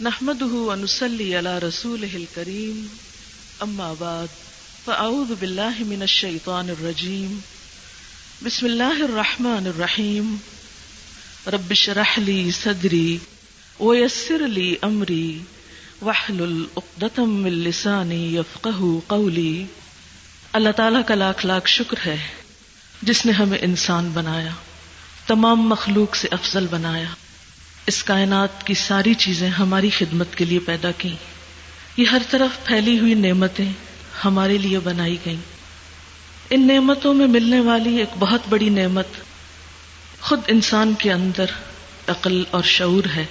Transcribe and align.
نحمده 0.00 0.54
ونسلي 0.54 1.34
على 1.34 1.58
رسوله 1.58 2.14
الكريم. 2.14 2.86
أما 3.62 3.94
بعد، 3.98 4.26
فأعوذ 4.84 5.32
بالله 5.40 5.84
من 5.86 6.02
الشيطان 6.02 6.70
الرجيم. 6.70 7.38
بسم 8.44 8.66
الله 8.66 9.04
الرحمن 9.04 9.66
الرحيم. 9.66 10.36
رب 11.46 11.70
اشرح 11.70 12.18
لي 12.18 12.50
صدري 12.50 13.18
ويسر 13.80 14.46
لي 14.46 14.74
أمري. 14.82 15.38
واحلل 16.02 16.64
عقدة 16.76 17.24
من 17.24 17.50
لساني 17.50 18.36
يفقه 18.36 18.98
قولي. 19.06 19.64
اللہ 20.52 20.72
تعالیٰ 20.76 21.00
کا 21.06 21.14
لاکھ 21.14 21.46
لاکھ 21.46 21.70
شکر 21.70 21.96
ہے، 22.06 22.16
جس 23.02 23.26
نے 23.26 23.32
ہمیں 23.32 23.58
انسان 23.62 24.10
بنایا، 24.14 24.52
تمام 25.26 25.68
مخلوق 25.68 26.16
سے 26.16 26.28
افضل 26.30 26.66
بنایا۔ 26.66 27.08
اس 27.86 28.04
کائنات 28.04 28.66
کی 28.66 28.74
ساری 28.74 29.14
چیزیں 29.14 29.48
ہماری 29.48 29.90
خدمت 29.90 30.34
کے 30.34 30.44
لیے 30.44 30.58
پیدا 30.58 30.90
کی 30.90 31.16
یہ 31.96 32.06
ہر 32.06 32.22
طرف 32.30 32.66
پھیلی 32.66 32.98
ہوئی 32.98 33.14
نعمتیں 33.14 33.72
ہمارے 34.24 34.58
لیے 34.58 34.78
بنائی 34.78 35.16
گئیں۔ 35.26 35.40
ان 36.50 36.66
نعمتوں 36.66 37.14
میں 37.14 37.26
ملنے 37.26 37.60
والی 37.60 37.96
ایک 37.96 38.08
بہت 38.18 38.40
بڑی 38.48 38.68
نعمت 38.68 39.06
خود 40.20 40.40
انسان 40.46 40.94
کے 40.98 41.12
اندر 41.12 41.44
عقل 42.06 42.44
اور 42.50 42.62
شعور 42.62 43.04
ہے۔ 43.16 43.26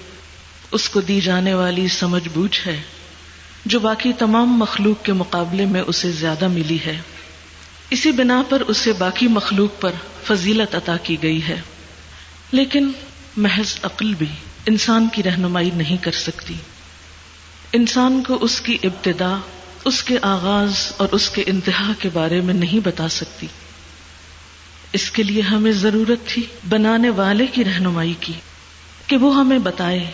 اس 0.72 0.89
کو 0.89 1.02
دی 1.02 1.22
جانے 1.22 1.53
والی 1.53 1.88
سمجھ 1.88 2.30
بوجھ 2.33 2.67
ہے۔ 2.67 2.81
جو 3.66 3.80
باقی 3.80 4.13
تمام 4.13 4.58
مخلوق 4.58 5.05
کے 5.05 5.13
مقابلے 5.13 5.66
میں 5.66 5.81
اسے 5.88 6.11
زیادہ 6.11 6.47
ملی 6.47 6.77
ہے۔ 6.85 7.02
اسی 7.89 8.11
بنا 8.11 8.44
پر 8.49 8.61
اسے 8.61 8.94
باقی 8.94 9.27
مخلوق 9.27 9.81
پر 9.81 9.91
فضیلت 10.23 10.75
عطا 10.75 10.97
کی 10.97 11.17
گئی 11.23 11.47
ہے۔ 11.47 11.61
لیکن 12.52 12.91
محض 13.38 13.77
عقل 13.84 14.13
بھی 14.13 14.27
انسان 14.66 15.07
کی 15.13 15.23
رہنمائی 15.23 15.71
نہیں 15.75 16.03
کر 16.03 16.12
سکتی۔ 16.12 16.53
انسان 17.73 18.23
کو 18.27 18.38
اس 18.41 18.61
کی 18.61 18.77
ابتدا، 18.84 19.35
اس 19.85 20.03
کے 20.03 20.17
آغاز 20.21 20.91
اور 20.97 21.08
اس 21.11 21.30
کے 21.30 21.44
انتہا 21.47 21.91
کے 22.00 22.09
بارے 22.13 22.41
میں 22.41 22.53
نہیں 22.53 22.86
بتا 22.86 23.09
سکتی۔ 23.09 23.47
اس 24.94 25.11
کے 25.11 25.23
لیے 25.23 25.41
ہمیں 25.41 25.72
ضرورت 25.72 26.28
تھی 26.28 26.45
بنانے 26.69 27.09
والے 27.09 27.47
کی 27.47 27.66
رہنمائی 27.66 28.13
کی، 28.19 28.33
کہ 29.08 29.17
وہ 29.17 29.36
ہمیں 29.36 29.59
بتائے 29.59 30.11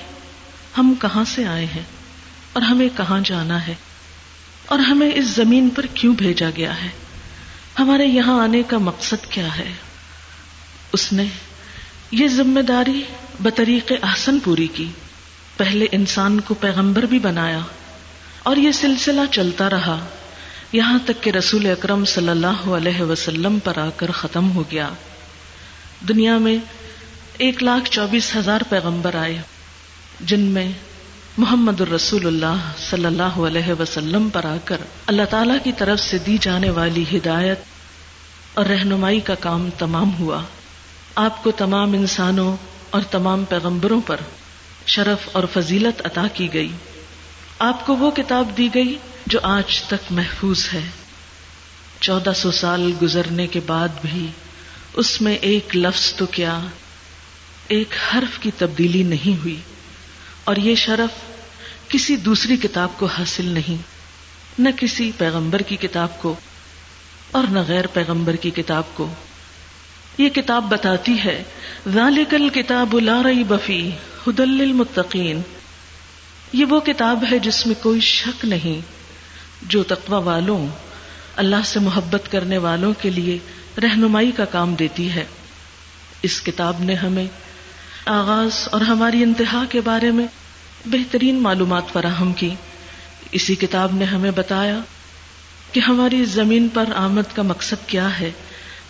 ہم 0.78 0.94
کہاں 1.02 1.24
سے 1.24 1.46
آئے 1.46 1.66
ہیں 1.66 1.84
اور 2.54 2.62
ہمیں 2.62 2.90
کہاں 2.98 3.20
جانا 3.26 3.68
ہے 3.68 3.76
اور 4.66 4.80
ہمیں 4.80 5.12
اس 5.16 5.26
زمین 5.26 5.70
پر 5.70 5.86
کیوں 5.86 6.16
بھیجا 6.16 6.50
گیا 6.58 6.82
ہے؟ 6.84 6.90
ہمارے 7.80 8.06
یہاں 8.06 8.44
آنے 8.44 8.64
کا 8.68 8.78
مقصد 8.78 9.26
کیا 9.30 9.58
ہے؟ 9.58 9.72
اس 10.94 11.14
نے 11.14 11.26
یہ 12.12 12.28
ذمہ 12.28 12.60
داری 12.60 13.04
بطریق 13.40 13.92
احسن 14.04 14.40
پوری 14.40 14.68
کی۔ 14.68 14.86
پہلے 15.58 15.86
انسان 15.92 16.40
کو 16.40 16.54
پیغمبر 16.54 17.04
بھی 17.04 17.20
بنایا 17.20 17.60
اور 18.44 18.56
یہ 18.56 18.72
سلسلہ 18.72 19.22
چلتا 19.32 19.70
رہا۔ 19.70 20.06
یہاں 20.72 21.00
تک 21.06 21.24
کہ 21.24 21.30
رسول 21.30 21.66
اکرم 21.66 22.06
صلی 22.06 22.30
اللہ 22.30 22.70
علیہ 22.70 23.02
وسلم 23.02 23.60
پر 23.60 23.78
آ 23.78 23.90
کر 23.96 24.12
ختم 24.12 24.52
ہو 24.52 24.64
گیا۔ 24.72 24.90
دنیا 26.10 26.38
میں 26.38 26.58
ایک 27.38 27.64
لاکھ 27.64 27.90
چوبیس 27.90 28.36
ہزار 28.36 28.62
پیغمبر 28.70 29.16
آئے، 29.16 29.42
جن 30.20 30.40
میں 30.40 30.72
محمد 31.38 31.82
الرسول 31.82 32.28
اللہ 32.28 32.72
صلی 32.90 33.06
اللہ 33.06 33.24
علیہ 33.24 33.74
وسلم 33.80 34.30
پر 34.30 34.46
آ 34.46 34.56
کر 34.66 34.78
اللہ 35.08 35.26
تعالی 35.30 35.54
کی 35.64 35.72
طرف 35.78 36.00
سے 36.00 36.18
دی 36.18 36.38
جانے 36.42 36.70
والی 36.70 37.06
ہدایت 37.14 37.60
اور 38.54 38.66
رہنمائی 38.66 39.20
کا 39.20 39.36
کام 39.36 39.70
تمام 39.78 40.12
ہوا۔ 40.20 40.42
آپ 41.16 41.44
کو 41.44 41.52
تمام 41.52 41.94
انسانوں 41.94 42.58
اور 42.90 43.02
تمام 43.02 43.46
پیغمبروں 43.46 44.02
پر 44.02 44.18
شرف 44.86 45.30
اور 45.32 45.44
فضیلت 45.54 46.02
عطا 46.06 46.28
کی 46.34 46.54
گئی۔ 46.54 46.72
آپ 47.60 47.86
کو 47.86 47.96
وہ 47.96 48.12
کتاب 48.12 48.58
دی 48.58 48.70
گئی 48.74 48.98
جو 49.26 49.40
آج 49.44 49.84
تک 49.84 50.12
محفوظ 50.12 50.68
ہے۔ 50.74 50.90
چودہ 52.00 52.32
سو 52.36 52.52
سال 52.52 52.92
گزرنے 53.02 53.48
کے 53.48 53.60
بعد 53.60 53.88
بھی 54.02 54.28
اس 54.94 55.22
میں 55.22 55.36
ایک 55.36 55.78
لفظ 55.78 56.14
تو 56.14 56.26
کیا، 56.26 56.60
ایک 57.68 57.94
حرف 58.14 58.40
کی 58.40 58.52
تبدیلی 58.58 59.04
نہیں 59.04 59.42
ہوئی 59.42 59.60
اور 60.44 60.56
یہ 60.56 60.76
شرف 60.76 61.32
کسی 61.90 62.16
دوسری 62.16 62.58
کتاب 62.58 62.90
کو 62.98 63.06
حاصل 63.06 63.46
نہیں، 63.46 63.82
نہ 64.60 64.70
کسی 64.78 65.12
پیغمبر 65.18 65.60
کی 65.60 65.76
کتاب 65.76 66.22
کو 66.22 66.36
اور 67.32 67.44
نہ 67.52 67.60
غیر 67.68 67.88
پیغمبر 67.88 68.36
کی 68.36 68.50
کتاب 68.50 68.84
کو۔ 68.94 69.08
یہ 70.18 70.30
کتاب 70.30 70.70
بتاتی 70.70 71.20
ہے، 71.26 71.44
ذالک 71.94 72.34
الکتاب 72.34 73.00
لا 73.00 73.22
ریب 73.26 73.54
فی، 73.66 73.90
ہدل 74.28 74.50
للمتقین۔ 74.50 75.42
یہ 76.54 76.66
وہ 76.66 76.80
کتاب 76.80 77.24
ہے 77.32 77.40
جس 77.40 77.68
میں 77.68 77.76
کوئی 77.84 78.00
شک 78.00 78.46
نہیں، 78.46 78.82
جو 79.62 79.84
تقوی 79.84 80.24
والوں، 80.24 80.68
اللہ 81.36 81.56
سے 81.66 81.80
محبت 81.80 82.32
کرنے 82.32 82.58
والوں 82.58 82.94
کے 83.02 83.10
لیے 83.10 83.38
رہنمائی 83.84 84.32
کا 84.32 84.46
کام 84.46 84.76
دیتی 84.76 85.12
ہے۔ 85.12 85.26
اس 86.22 86.42
کتاب 86.42 86.84
نے 86.84 86.94
ہمیں 86.94 87.26
آغاز 88.06 88.68
اور 88.72 88.82
ہماری 88.82 89.24
انتہا 89.24 89.64
کے 89.70 89.82
بارے 89.82 90.12
میں 90.12 90.28
بہترین 90.86 91.36
معلومات 91.36 91.84
فراہم 91.94 92.34
کی۔ 92.34 92.50
اسی 93.32 93.56
کتاب 93.56 93.94
نے 93.94 94.06
ہمیں 94.06 94.32
بتایا 94.32 94.80
کہ 95.72 95.80
ہماری 95.80 96.26
زمین 96.26 96.68
پر 96.74 96.86
آمد 96.96 97.36
کا 97.36 97.42
مقصد 97.42 97.88
کیا 97.88 98.20
ہے۔ 98.20 98.32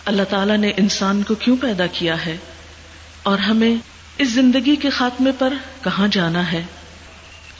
اللہ 0.04 0.22
تعالیٰ 0.22 0.56
نے 0.56 0.72
انسان 0.76 1.22
کو 1.22 1.34
کیوں 1.34 1.56
پیدا 1.56 1.86
کیا 1.86 2.26
ہے 2.26 2.36
اور 3.22 3.38
ہمیں 3.38 3.74
اس 4.18 4.28
زندگی 4.28 4.76
کے 4.76 4.90
خاتمے 4.90 5.30
پر 5.38 5.54
کہاں 5.84 6.08
جانا 6.08 6.52
ہے؟ 6.52 6.62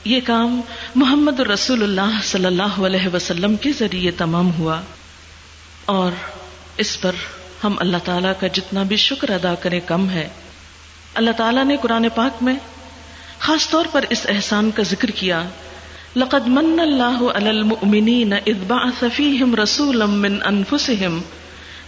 یہ 0.04 0.20
کام 0.24 0.60
محمد 0.94 1.40
رسول 1.40 1.82
اللہ 1.82 2.18
صلی 2.24 2.46
اللہ 2.46 2.80
علیہ 2.86 3.08
وسلم 3.14 3.56
کے 3.56 3.72
ذریعے 3.72 4.10
تمام 4.10 4.54
ہوا 4.58 4.80
اور 5.84 6.12
اس 6.76 7.00
پر 7.00 7.12
ہم 7.64 7.74
اللہ 7.78 7.96
تعالیٰ 8.04 8.32
کا 8.40 8.46
جتنا 8.46 8.82
بھی 8.82 8.96
شکر 8.96 9.30
ادا 9.30 9.54
کریں 9.54 9.80
کم 9.86 10.10
ہے۔ 10.10 10.28
اللہ 11.14 11.30
تعالیٰ 11.30 11.64
نے 11.64 11.76
قرآن 11.76 12.06
پاک 12.14 12.42
میں 12.42 12.54
خاص 13.38 13.68
طور 13.68 13.84
پر 13.92 14.04
اس 14.10 14.26
احسان 14.28 14.70
کا 14.70 14.82
ذکر 14.82 15.10
کیا، 15.10 15.42
لقد 16.16 16.46
من 16.46 16.80
اللہ 16.80 17.22
علی 17.34 17.48
المؤمنین 17.48 18.32
اذ 18.32 18.64
بعث 18.66 19.04
فیہم 19.16 19.54
رسولا 19.54 20.06
من 20.06 20.38
انفسہم 20.44 21.20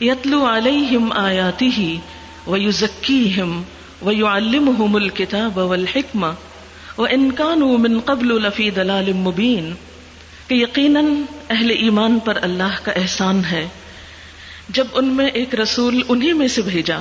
یتلو 0.01 0.57
علیہم 0.57 1.13
آیاتہ 1.13 1.81
ویزکیہم 2.51 3.63
ویعلمہم 4.03 4.95
الکتاب 4.95 5.59
والحکمہ 5.59 6.27
وان 6.99 7.31
کانوا 7.31 7.77
من 7.77 8.01
قبل 8.01 8.43
لفی 8.43 8.71
دلال 8.71 9.13
مبین 9.13 9.75
کہ 10.49 10.55
یقیناً 10.55 11.05
اہل 11.51 11.71
ایمان 11.71 12.19
پر 12.19 12.39
اللہ 12.43 12.77
کا 12.83 12.93
احسان 12.93 13.43
ہے 13.51 13.69
جب 14.69 14.87
ان 14.93 15.05
میں 15.05 15.27
ایک 15.27 15.55
رسول 15.55 16.03
انہی 16.09 16.33
میں 16.33 16.49
سے 16.49 16.63
بھیجا 16.63 16.99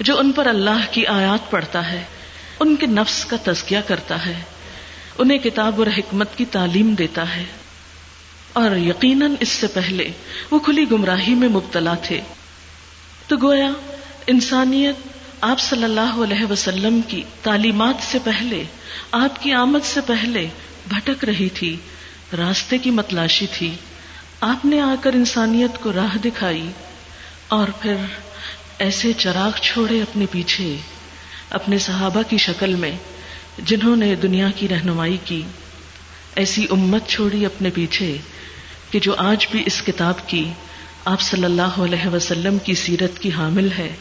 جو 0.00 0.18
ان 0.18 0.32
پر 0.32 0.46
اللہ 0.46 0.84
کی 0.90 1.06
آیات 1.06 1.50
پڑھتا 1.50 1.92
ہے، 1.92 2.04
ان 2.60 2.76
کے 2.76 2.86
نفس 2.86 3.24
کا 3.24 3.36
تزکیہ 3.44 3.78
کرتا 3.86 4.26
ہے، 4.26 4.42
انہیں 5.18 5.38
کتاب 5.38 5.78
اور 5.78 5.86
حکمت 5.86 6.36
کی 6.36 6.44
تعلیم 6.44 6.94
دیتا 6.98 7.36
ہے۔ 7.36 7.44
اور 8.52 8.76
یقیناً 8.76 9.34
اس 9.40 9.48
سے 9.48 9.66
پہلے 9.66 10.08
وہ 10.50 10.58
کھلی 10.58 10.84
گمراہی 10.90 11.34
میں 11.34 11.48
مبتلا 11.48 11.94
تھے۔ 11.94 12.20
تو 13.26 13.36
گویا 13.42 13.70
انسانیت 14.26 14.94
آپ 15.40 15.60
صلی 15.60 15.84
اللہ 15.84 16.14
علیہ 16.14 16.52
وسلم 16.52 17.00
کی 17.08 17.22
تعلیمات 17.42 17.94
سے 18.02 18.18
پہلے، 18.24 18.64
آپ 19.12 19.42
کی 19.42 19.52
آمد 19.52 19.84
سے 19.84 20.00
پہلے 20.06 20.48
بھٹک 20.88 21.24
رہی 21.24 21.48
تھی، 21.48 21.76
راستے 22.38 22.78
کی 22.78 22.90
متلاشی 22.90 23.46
تھی۔ 23.52 23.74
آپ 24.40 24.64
نے 24.64 24.80
آ 24.80 24.94
کر 25.00 25.12
انسانیت 25.12 25.82
کو 25.82 25.92
راہ 25.92 26.18
دکھائی 26.18 26.70
اور 27.48 27.68
پھر 27.80 27.94
ایسے 28.78 29.12
چراغ 29.12 29.60
چھوڑے 29.60 30.02
اپنے 30.02 30.26
پیچھے، 30.30 30.76
اپنے 31.50 31.78
صحابہ 31.78 32.22
کی 32.28 32.36
شکل 32.36 32.74
میں 32.74 32.92
جنہوں 33.58 33.96
نے 33.96 34.14
دنیا 34.14 34.48
کی 34.56 34.68
رہنمائی 34.68 35.16
کی۔ 35.24 35.42
ایسی 36.36 36.66
امت 36.70 37.08
چھوڑی 37.08 37.46
اپنے 37.46 37.70
پیچھے 37.70 38.18
کہ 38.92 39.00
جو 39.00 39.14
آج 39.18 39.46
بھی 39.50 39.62
اس 39.66 39.82
کتاب 39.82 40.28
کی 40.28 40.52
آپ 41.04 41.20
صلی 41.20 41.44
اللہ 41.44 41.78
علیہ 41.78 42.06
وسلم 42.06 42.58
کی 42.58 42.74
سیرت 42.74 43.18
کی 43.18 43.32
حامل 43.32 43.68
ہے، 43.78 43.96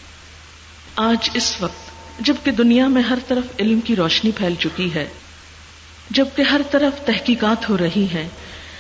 آج 0.96 1.30
اس 1.34 1.56
وقت 1.60 1.92
جبکہ 2.20 2.52
دنیا 2.52 2.88
میں 2.88 3.02
ہر 3.02 3.18
طرف 3.28 3.44
علم 3.60 3.80
کی 3.80 3.96
روشنی 3.96 4.32
پھیل 4.32 4.56
چکی 4.60 4.94
ہے، 4.94 5.08
جبکہ 6.10 6.42
ہر 6.42 6.62
طرف 6.72 7.06
تحقیقات 7.06 7.70
ہو 7.70 7.78
رہی 7.78 8.08
ہیں، 8.14 8.30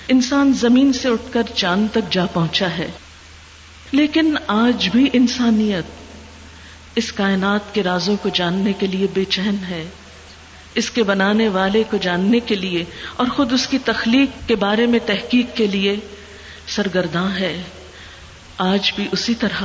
انسان 0.07 0.53
زمین 0.53 0.93
سے 0.93 1.09
اٹھ 1.09 1.33
کر 1.33 1.43
چاند 1.55 1.87
تک 1.91 2.11
جا 2.11 2.25
پہنچا 2.25 2.67
ہے۔ 2.77 2.91
لیکن 3.91 4.35
آج 4.47 4.89
بھی 4.89 5.09
انسانیت 5.13 5.83
اس 6.95 7.11
کائنات 7.11 7.73
کے 7.73 7.83
رازوں 7.83 8.15
کو 8.21 8.29
جاننے 8.29 8.73
کے 8.73 8.87
لیے 8.87 9.07
بے 9.13 9.23
چین 9.23 9.55
ہے۔ 9.69 9.85
اس 10.75 10.91
کے 10.91 11.03
بنانے 11.03 11.47
والے 11.47 11.83
کو 11.89 11.97
جاننے 11.97 12.39
کے 12.39 12.55
لیے 12.55 12.85
اور 13.15 13.27
خود 13.35 13.53
اس 13.53 13.67
کی 13.67 13.77
تخلیق 13.77 14.47
کے 14.47 14.55
بارے 14.55 14.85
میں 14.85 14.99
تحقیق 15.05 15.57
کے 15.57 15.67
لیے 15.67 15.95
سرگرداں 16.67 17.39
ہے۔ 17.39 17.61
آج 18.57 18.91
بھی 18.95 19.07
اسی 19.11 19.35
طرح 19.35 19.63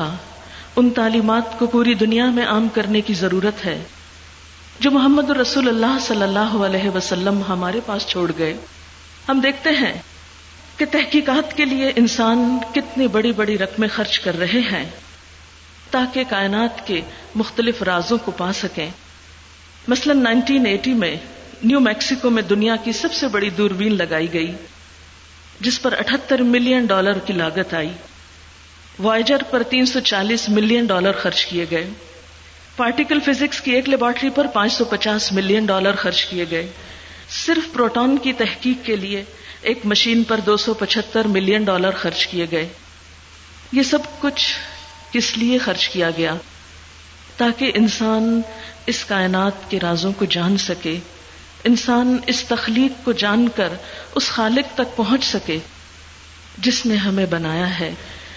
ان 0.76 0.90
تعلیمات 0.90 1.58
کو 1.58 1.66
پوری 1.66 1.94
دنیا 1.94 2.30
میں 2.30 2.46
عام 2.46 2.68
کرنے 2.68 3.00
کی 3.00 3.14
ضرورت 3.14 3.66
ہے 3.66 3.82
جو 4.80 4.90
محمد 4.90 5.30
رسول 5.30 5.68
اللہ 5.68 5.98
صلی 6.00 6.22
اللہ 6.22 6.38
علیہ 6.38 6.90
وسلم 6.90 7.42
ہمارے 7.48 7.80
پاس 7.86 8.06
چھوڑ 8.06 8.32
گئے۔ 8.38 8.54
ہم 9.28 9.40
دیکھتے 9.40 9.70
ہیں 9.70 10.02
کہ 10.76 10.84
تحقیقات 10.90 11.56
کے 11.56 11.64
لیے 11.64 11.92
انسان 11.96 12.58
کتنی 12.74 13.08
بڑی 13.08 13.32
بڑی 13.32 13.58
رقمیں 13.58 13.88
خرچ 13.88 14.18
کر 14.18 14.38
رہے 14.38 14.60
ہیں 14.72 14.90
تاکہ 15.90 16.24
کائنات 16.28 16.86
کے 16.86 17.00
مختلف 17.34 17.82
رازوں 17.82 18.18
کو 18.24 18.30
پا 18.30 18.52
سکیں۔ 18.52 18.90
مثلا 19.88 20.14
1980 20.14 20.94
میں 20.94 21.16
نیو 21.62 21.80
میکسیکو 21.80 22.30
میں 22.30 22.42
دنیا 22.42 22.76
کی 22.76 22.92
سب 22.92 23.12
سے 23.12 23.28
بڑی 23.28 23.50
دوربین 23.50 23.96
لگائی 23.96 24.32
گئی، 24.32 24.52
جس 25.60 25.82
پر 25.82 25.92
اٹھہتر 25.98 26.38
ملین 26.38 26.86
ڈالر 26.86 27.18
کی 27.18 27.32
لاگت 27.32 27.74
آئی۔ 27.74 27.90
وائجر 28.98 29.36
پر 29.50 29.62
تین 29.62 29.86
سو 29.86 30.00
چالیس 30.00 30.48
ملین 30.48 30.86
ڈالر 30.86 31.12
خرچ 31.12 31.46
کیے 31.46 31.66
گئے۔ 31.70 31.86
پارٹیکل 32.76 33.20
فزکس 33.20 33.60
کی 33.60 33.70
ایک 33.70 33.88
لیبارٹری 33.88 34.30
پر 34.30 34.46
پانچ 34.46 34.72
سو 34.72 34.84
پچاس 34.84 35.32
ملین 35.32 35.66
ڈالر 35.66 35.92
خرچ 35.92 36.26
کیے 36.26 36.44
گئے۔ 36.50 36.66
صرف 37.46 37.72
پروٹون 37.72 38.18
کی 38.22 38.32
تحقیق 38.32 38.86
کے 38.86 38.96
لیے 38.96 39.24
ایک 39.62 39.78
مشین 39.84 40.24
پر 40.24 40.40
دو 40.46 40.56
سو 40.56 40.74
پچہتر 40.74 41.26
ملین 41.26 41.64
ڈالر 41.64 41.90
خرچ 41.90 42.26
کیے 42.26 42.46
گئے۔ 42.50 42.68
یہ 43.72 43.82
سب 43.82 43.98
کچھ 44.20 44.54
کس 45.12 45.38
لیے 45.38 45.58
خرچ 45.58 45.88
کیا 45.88 46.10
گیا؟ 46.16 46.34
تاکہ 47.36 47.72
انسان 47.74 48.40
اس 48.86 49.04
کائنات 49.04 49.70
کے 49.70 49.80
رازوں 49.80 50.12
کو 50.12 50.24
جان 50.24 50.58
سکے، 50.58 50.98
انسان 51.64 52.16
اس 52.26 52.44
تخلیق 52.48 53.04
کو 53.04 53.12
جان 53.12 53.48
کر 53.56 53.68
اس 54.14 54.28
خالق 54.28 54.74
تک 54.74 54.96
پہنچ 54.96 55.24
سکے 55.24 55.58
جس 56.58 56.86
نے 56.86 56.96
ہمیں 56.96 57.26
بنایا 57.26 57.78
ہے۔ 57.78 57.94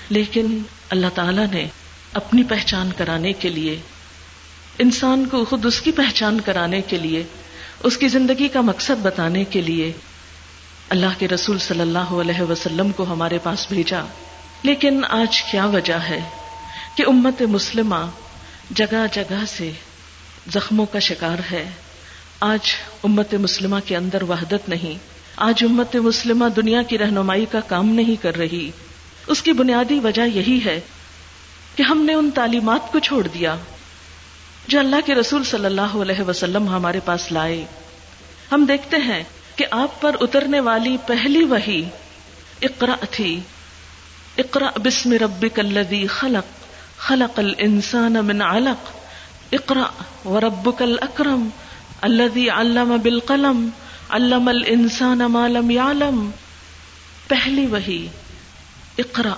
لیکن 0.09 0.61
اللہ 0.89 1.07
تعالی 1.15 1.41
نے 1.51 1.67
اپنی 2.13 2.43
پہچان 2.43 2.89
کرانے 2.97 3.33
کے 3.33 3.49
لیے، 3.49 3.79
انسان 4.79 5.25
کو 5.25 5.45
خود 5.45 5.65
اس 5.65 5.81
کی 5.81 5.91
پہچان 5.91 6.41
کرانے 6.41 6.81
کے 6.81 6.97
لیے، 6.97 7.23
اس 7.83 7.97
کی 7.97 8.07
زندگی 8.07 8.47
کا 8.47 8.61
مقصد 8.61 9.01
بتانے 9.01 9.43
کے 9.43 9.61
لیے 9.61 9.91
اللہ 10.89 11.19
کے 11.19 11.27
رسول 11.27 11.59
صلی 11.59 11.81
اللہ 11.81 11.99
علیہ 11.99 12.41
وسلم 12.41 12.91
کو 12.91 13.03
ہمارے 13.03 13.37
پاس 13.43 13.67
بھیجا۔ 13.69 14.01
لیکن 14.63 15.01
آج 15.09 15.41
کیا 15.41 15.65
وجہ 15.65 15.93
ہے 15.93 16.19
کہ 16.95 17.03
امت 17.07 17.41
مسلمہ 17.41 18.09
جگہ 18.69 19.05
جگہ 19.13 19.45
سے 19.47 19.71
زخموں 20.53 20.85
کا 20.85 20.99
شکار 20.99 21.37
ہے۔ 21.51 21.69
آج 22.39 22.75
امت 23.03 23.33
مسلمہ 23.33 23.75
کے 23.85 23.95
اندر 23.95 24.23
وحدت 24.23 24.69
نہیں۔ 24.69 24.97
آج 25.35 25.63
امت 25.63 25.95
مسلمہ 25.95 26.45
دنیا 26.49 26.81
کی 26.81 26.97
رہنمائی 26.97 27.45
کا 27.51 27.59
کام 27.59 27.89
نہیں 27.89 28.23
کر 28.23 28.35
رہی۔ 28.35 28.71
اس 29.27 29.41
کی 29.41 29.53
بنیادی 29.53 29.99
وجہ 29.99 30.21
یہی 30.21 30.59
ہے 30.65 30.79
کہ 31.75 31.83
ہم 31.83 32.01
نے 32.01 32.13
ان 32.13 32.29
تعلیمات 32.31 32.91
کو 32.91 32.99
چھوڑ 32.99 33.27
دیا۔ 33.27 33.55
جو 34.67 34.79
اللہ 34.79 34.95
کے 35.05 35.15
رسول 35.15 35.43
صلی 35.43 35.65
اللہ 35.65 35.81
علیہ 35.81 36.21
وسلم 36.21 36.67
ہمارے 36.67 36.99
پاس 37.05 37.31
لائے۔ 37.31 37.65
ہم 38.51 38.65
دیکھتے 38.65 38.97
ہیں 38.97 39.23
کہ 39.55 39.65
آپ 39.71 40.01
پر 40.01 40.15
اترنے 40.19 40.59
والی 40.59 40.97
پہلی 41.07 41.43
وہی 41.43 41.89
اقرا 42.61 42.95
تھی۔ 43.11 43.39
اقرا 44.37 44.69
بسم 44.83 45.13
ربک 45.13 45.59
الذی 45.59 46.07
خلق۔ 46.07 46.58
خلق 46.99 47.39
الانسان 47.39 48.13
من 48.13 48.41
علق. 48.41 48.91
اقرا 49.51 50.03
وربک 50.25 50.81
الاکرم 50.81 51.49
الذي 52.01 52.49
علم 52.49 52.97
بالقلم، 53.03 53.69
علم 54.09 54.47
الانسان 54.47 55.17
ما 55.17 55.47
لم 55.47 55.71
يعلم. 55.71 56.29
پہلی 57.27 57.65
وہی 57.65 58.07
اقرا 58.97 59.33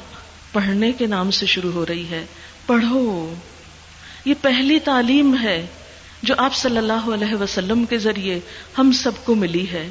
پڑھنے 0.51 0.91
کے 0.91 1.05
نام 1.05 1.31
سے 1.31 1.45
شروع 1.45 1.71
ہو 1.71 1.85
رہی 1.85 2.09
ہے. 2.09 2.25
پڑھو. 2.65 3.33
یہ 4.25 4.33
پہلی 4.41 4.79
تعلیم 4.79 5.35
ہے 5.43 5.65
جو 6.23 6.35
آپ 6.37 6.55
صلی 6.55 6.77
اللہ 6.77 7.09
علیہ 7.13 7.35
وسلم 7.35 7.85
کے 7.85 7.97
ذریعے 7.97 8.39
ہم 8.77 8.91
سب 8.91 9.11
کو 9.23 9.35
ملی 9.35 9.71
ہے. 9.71 9.89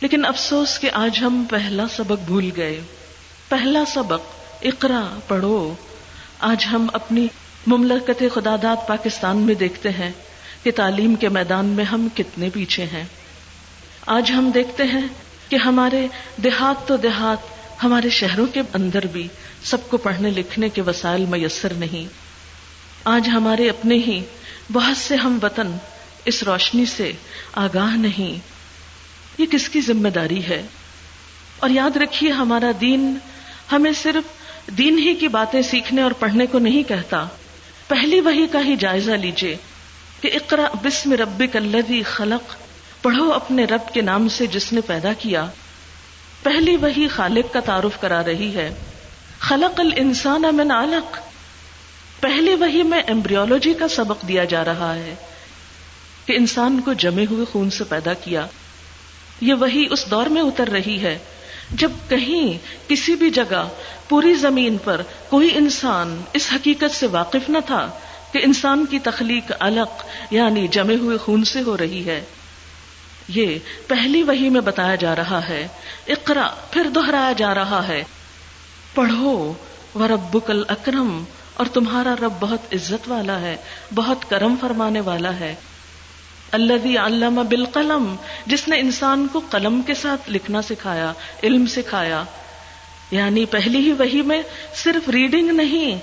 لیکن 0.00 0.24
افسوس 0.24 0.78
کہ 0.78 0.90
آج 0.92 1.18
ہم 1.20 1.44
پہلا 1.50 1.84
سبق 1.96 2.22
بھول 2.24 2.50
گئے. 2.56 2.80
پہلا 3.48 3.84
سبق 3.94 4.20
اقرا 4.62 5.18
پڑھو. 5.28 5.74
آج 6.46 6.66
ہم 6.72 6.86
اپنی 6.92 7.26
مملکت 7.66 8.22
خدا 8.34 8.56
داد 8.62 8.76
پاکستان 8.88 9.36
میں 9.36 9.54
دیکھتے 9.54 9.90
ہیں 9.90 10.12
کہ 10.62 10.70
تعلیم 10.70 11.14
کے 11.14 11.28
میدان 11.28 11.66
میں 11.66 11.84
ہم 11.84 12.08
کتنے 12.14 12.50
پیچھے 12.50 12.84
ہیں۔ 12.84 13.04
آج 14.06 14.30
ہم 14.30 14.50
دیکھتے 14.54 14.82
ہیں 14.82 15.08
کہ 15.48 15.56
ہمارے 15.56 16.06
دیہات 16.36 16.88
تو 16.88 16.96
دیہات، 16.96 17.38
ہمارے 17.84 18.10
شہروں 18.10 18.46
کے 18.46 18.62
اندر 18.74 19.06
بھی 19.06 19.28
سب 19.64 19.76
کو 19.88 19.96
پڑھنے 19.96 20.30
لکھنے 20.30 20.68
کے 20.68 20.82
وسائل 20.82 21.24
میسر 21.24 21.72
نہیں۔ 21.72 22.12
آج 23.04 23.28
ہمارے 23.28 23.70
اپنے 23.70 23.94
ہی 23.94 24.22
بہت 24.72 24.96
سے 24.96 25.16
ہم 25.16 25.38
وطن 25.42 25.76
اس 26.24 26.42
روشنی 26.42 26.86
سے 26.86 27.12
آگاہ 27.52 27.96
نہیں۔ 27.96 28.40
یہ 29.38 29.46
کس 29.46 29.68
کی 29.68 29.80
ذمہ 29.80 30.08
داری 30.08 30.44
ہے؟ 30.44 30.62
اور 31.58 31.70
یاد 31.70 31.96
رکھیے 31.96 32.30
ہمارا 32.30 32.70
دین 32.80 33.16
ہمیں 33.72 33.92
صرف 33.92 34.43
دین 34.66 34.98
ہی 34.98 35.14
کی 35.14 35.28
باتیں 35.28 35.62
سیکھنے 35.62 36.02
اور 36.02 36.10
پڑھنے 36.10 36.46
کو 36.46 36.58
نہیں 36.58 36.82
کہتا، 36.82 37.26
پہلی 37.88 38.20
وہی 38.20 38.46
کا 38.46 38.64
ہی 38.64 38.76
جائزہ 38.76 39.10
لیجیے 39.10 39.56
کہ 40.20 40.30
اقرا 40.34 40.68
بسم 40.82 41.12
ربک 41.12 41.56
الذی 41.56 42.02
خلق، 42.02 42.54
پڑھو 43.02 43.32
اپنے 43.32 43.64
رب 43.64 43.94
کے 43.94 44.00
نام 44.00 44.28
سے 44.28 44.46
جس 44.46 44.72
نے 44.72 44.80
پیدا 44.80 45.12
کیا۔ 45.12 45.46
پہلی 46.42 46.76
وہی 46.76 47.08
خالق 47.08 47.52
کا 47.52 47.60
تعارف 47.60 48.00
کرا 48.00 48.24
رہی 48.24 48.54
ہے۔ 48.54 48.74
خلق 49.38 49.80
الانسان 49.80 50.42
من 50.52 50.70
علق۔ 50.70 51.18
پہلی 52.20 52.54
وہی 52.54 52.82
میں 52.82 53.02
ایمبریولوجی 53.06 53.74
کا 53.74 53.88
سبق 53.88 54.28
دیا 54.28 54.44
جا 54.44 54.64
رہا 54.64 54.94
ہے 54.94 55.14
کہ 56.26 56.32
انسان 56.32 56.80
کو 56.80 56.92
جمے 56.92 57.26
ہوئے 57.30 57.44
خون 57.52 57.70
سے 57.70 57.84
پیدا 57.84 58.12
کیا۔ 58.12 58.46
یہ 59.40 59.54
وہی 59.54 59.84
اس 59.90 60.10
دور 60.10 60.26
میں 60.26 60.42
اتر 60.42 60.68
رہی 60.68 61.02
ہے 61.02 61.18
جب 61.74 61.90
کہیں 62.08 62.58
کسی 62.88 63.14
بھی 63.14 63.30
جگہ 63.30 63.68
پوری 64.08 64.34
زمین 64.34 64.76
پر 64.84 65.02
کوئی 65.28 65.50
انسان 65.54 66.20
اس 66.32 66.48
حقیقت 66.54 66.94
سے 66.94 67.06
واقف 67.06 67.48
نہ 67.48 67.58
تھا 67.66 67.90
کہ 68.32 68.40
انسان 68.42 68.86
کی 68.86 68.98
تخلیق 68.98 69.52
الگ 69.60 70.02
یعنی 70.30 70.68
جمے 70.68 70.96
ہوئے 70.96 71.16
خون 71.16 71.44
سے 71.44 71.62
ہو 71.62 71.76
رہی 71.76 72.06
ہے، 72.06 72.24
یہ 73.28 73.58
پہلی 73.86 74.22
وہی 74.22 74.48
میں 74.48 74.60
بتایا 74.60 74.94
جا 74.94 75.16
رہا 75.16 75.48
ہے 75.48 75.68
اقرا 76.08 76.48
پھر 76.70 76.88
دوہرایا 76.88 77.32
جا 77.32 77.54
رہا 77.54 77.88
ہے۔ 77.88 78.02
پڑھو 78.94 79.52
و 79.94 80.08
ربک 80.08 80.50
اکرم 80.68 81.24
اور 81.54 81.66
تمہارا 81.66 82.14
رب 82.22 82.32
بہت 82.40 82.74
عزت 82.74 83.08
والا 83.08 83.40
ہے، 83.40 83.56
بہت 83.94 84.30
کرم 84.30 84.54
فرمانے 84.60 85.00
والا 85.00 85.40
ہے۔ 85.40 85.54
اللہ 86.54 86.98
علامہ 86.98 87.42
بالقلم، 87.42 88.14
جس 88.46 88.68
نے 88.68 88.78
انسان 88.80 89.26
کو 89.32 89.40
قلم 89.50 89.80
کے 89.82 89.94
ساتھ 89.94 90.30
لکھنا 90.30 90.62
سکھایا، 90.62 91.12
علم 91.42 91.66
سکھایا۔ 91.66 92.22
یعنی 93.10 93.44
پہلی 93.44 93.78
ہی 93.78 93.92
وہی 93.92 94.22
میں 94.22 94.42
صرف 94.74 95.08
ریڈنگ 95.08 95.50
نہیں 95.50 95.98